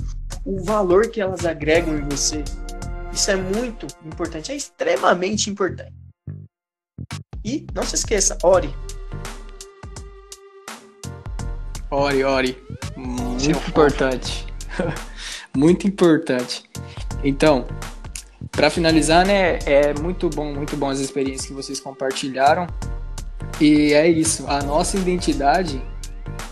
o 0.45 0.63
valor 0.63 1.09
que 1.09 1.21
elas 1.21 1.45
agregam 1.45 1.97
em 1.97 2.03
você. 2.03 2.45
Isso 3.13 3.31
é 3.31 3.37
muito 3.37 3.87
importante, 4.05 4.53
é 4.53 4.57
extremamente 4.57 5.51
importante. 5.51 5.93
E 7.45 7.67
não 7.75 7.83
se 7.83 7.95
esqueça, 7.95 8.37
ore. 8.43 8.75
Ore, 11.91 12.23
ore. 12.23 12.63
Muito 12.97 13.69
importante. 13.69 14.47
muito 15.57 15.87
importante. 15.87 16.63
Então, 17.25 17.67
para 18.53 18.71
finalizar, 18.71 19.27
né, 19.27 19.59
é 19.67 19.95
muito 19.95 20.29
bom, 20.29 20.55
muito 20.55 20.77
bom 20.77 20.89
as 20.89 21.01
experiências 21.01 21.47
que 21.47 21.53
vocês 21.53 21.81
compartilharam. 21.81 22.67
E 23.61 23.93
é 23.93 24.09
isso, 24.09 24.47
a 24.47 24.63
nossa 24.63 24.97
identidade, 24.97 25.83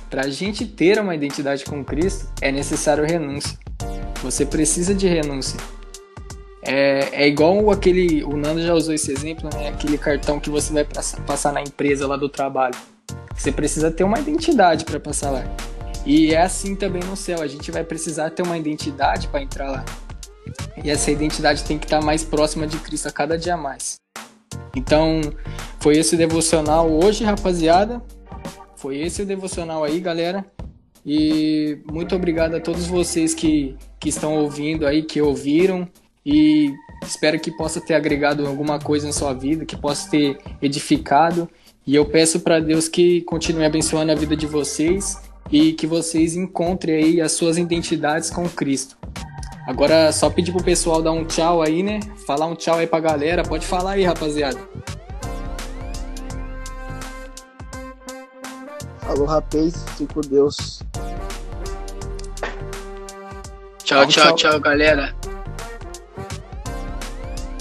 para 0.09 0.23
a 0.23 0.29
gente 0.29 0.67
ter 0.67 0.99
uma 0.99 1.15
identidade 1.15 1.65
com 1.65 1.85
Cristo, 1.85 2.33
é 2.41 2.51
necessário 2.51 3.05
renúncia. 3.05 3.59
Você 4.23 4.45
precisa 4.45 4.95
de 4.95 5.07
renúncia. 5.07 5.59
É, 6.63 7.25
é 7.25 7.29
igual 7.29 7.71
aquele, 7.71 8.23
o 8.25 8.37
Nando 8.37 8.61
já 8.61 8.75
usou 8.75 8.93
esse 8.95 9.13
exemplo, 9.13 9.49
né? 9.55 9.69
Aquele 9.69 9.97
cartão 9.97 10.41
que 10.41 10.51
você 10.51 10.73
vai 10.73 10.87
passar 11.27 11.53
na 11.53 11.63
empresa 11.63 12.07
lá 12.07 12.17
do 12.17 12.29
trabalho. 12.29 12.75
Você 13.35 13.53
precisa 13.53 13.91
ter 13.91 14.05
uma 14.05 14.19
identidade 14.19 14.85
para 14.85 14.99
passar 14.99 15.31
lá. 15.31 15.45
E 16.05 16.35
é 16.35 16.43
assim 16.43 16.75
também 16.75 17.03
no 17.05 17.17
céu. 17.17 17.41
A 17.41 17.47
gente 17.47 17.71
vai 17.71 17.85
precisar 17.85 18.31
ter 18.31 18.43
uma 18.43 18.59
identidade 18.59 19.29
para 19.29 19.43
entrar 19.43 19.71
lá. 19.71 19.85
E 20.83 20.91
essa 20.91 21.11
identidade 21.11 21.65
tem 21.65 21.79
que 21.79 21.87
estar 21.87 22.03
mais 22.03 22.25
próxima 22.25 22.67
de 22.67 22.79
Cristo 22.79 23.09
a 23.09 23.13
cada 23.13 23.39
dia 23.39 23.57
mais. 23.57 23.97
Então, 24.75 25.21
foi 25.81 25.97
esse 25.97 26.17
devocional 26.17 26.91
hoje, 26.91 27.25
rapaziada. 27.25 28.03
Foi 28.79 28.97
esse 28.97 29.23
o 29.23 29.27
devocional 29.27 29.83
aí, 29.83 29.99
galera. 29.99 30.45
E 31.05 31.79
muito 31.91 32.15
obrigado 32.15 32.55
a 32.55 32.61
todos 32.61 32.87
vocês 32.87 33.35
que, 33.35 33.75
que 33.99 34.09
estão 34.09 34.37
ouvindo 34.37 34.87
aí, 34.87 35.03
que 35.03 35.21
ouviram. 35.21 35.89
E 36.25 36.73
espero 37.03 37.41
que 37.41 37.51
possa 37.51 37.81
ter 37.81 37.95
agregado 37.95 38.47
alguma 38.47 38.79
coisa 38.79 39.09
na 39.09 39.13
sua 39.13 39.33
vida, 39.33 39.65
que 39.65 39.77
possa 39.77 40.09
ter 40.09 40.39
edificado. 40.63 41.51
E 41.85 41.97
eu 41.97 42.07
peço 42.07 42.39
para 42.39 42.61
Deus 42.61 42.87
que 42.89 43.23
continue 43.23 43.65
abençoando 43.65 44.13
a 44.13 44.15
vida 44.15 44.37
de 44.37 44.47
vocês 44.47 45.17
e 45.51 45.73
que 45.73 45.87
vocês 45.87 46.37
encontrem 46.37 47.03
aí 47.03 47.21
as 47.21 47.33
suas 47.33 47.59
identidades 47.59 48.31
com 48.31 48.49
Cristo. 48.49 48.97
Agora 49.67 50.13
só 50.13 50.31
pedir 50.31 50.53
pro 50.53 50.63
pessoal 50.63 51.03
dar 51.03 51.13
um 51.13 51.25
tchau 51.25 51.63
aí, 51.63 51.83
né? 51.83 51.99
Falar 52.27 52.47
um 52.47 52.55
tchau 52.55 52.77
aí 52.77 52.87
pra 52.87 53.01
galera. 53.01 53.43
Pode 53.43 53.67
falar 53.67 53.93
aí, 53.93 54.05
rapaziada. 54.05 54.59
Falou, 59.09 59.25
rapaz. 59.25 59.75
Fique 59.97 60.13
com 60.13 60.21
Deus. 60.21 60.83
Tchau, 63.83 64.07
tchau, 64.07 64.07
tchau, 64.07 64.35
tchau, 64.35 64.61
galera. 64.61 65.15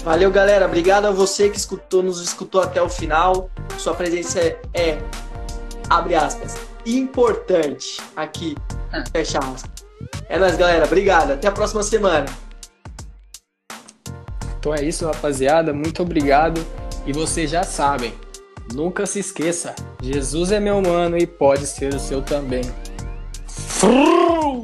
Valeu, 0.04 0.30
galera. 0.30 0.66
Obrigado 0.66 1.06
a 1.06 1.10
você 1.10 1.48
que 1.48 1.56
escutou, 1.56 2.02
nos 2.02 2.20
escutou 2.20 2.60
até 2.60 2.82
o 2.82 2.88
final. 2.90 3.50
Sua 3.78 3.94
presença 3.94 4.38
é, 4.40 4.60
é 4.74 4.98
abre 5.88 6.14
aspas, 6.14 6.54
importante 6.84 7.96
aqui. 8.14 8.54
Ah. 8.92 9.02
Fecha 9.10 9.38
aspas. 9.38 9.86
É 10.28 10.38
nóis, 10.38 10.54
galera. 10.54 10.84
Obrigado. 10.84 11.32
Até 11.32 11.48
a 11.48 11.52
próxima 11.52 11.82
semana. 11.82 12.26
Então 14.58 14.74
é 14.74 14.84
isso, 14.84 15.06
rapaziada. 15.06 15.72
Muito 15.72 16.02
obrigado. 16.02 16.62
E 17.06 17.12
vocês 17.14 17.50
já 17.50 17.62
sabem, 17.62 18.12
nunca 18.74 19.06
se 19.06 19.20
esqueça: 19.20 19.74
Jesus 20.02 20.52
é 20.52 20.60
meu 20.60 20.80
mano 20.80 21.16
e 21.16 21.26
pode 21.26 21.66
ser 21.66 21.94
o 21.94 21.98
seu 21.98 22.22
também. 22.22 22.62
Frrr! 23.46 24.57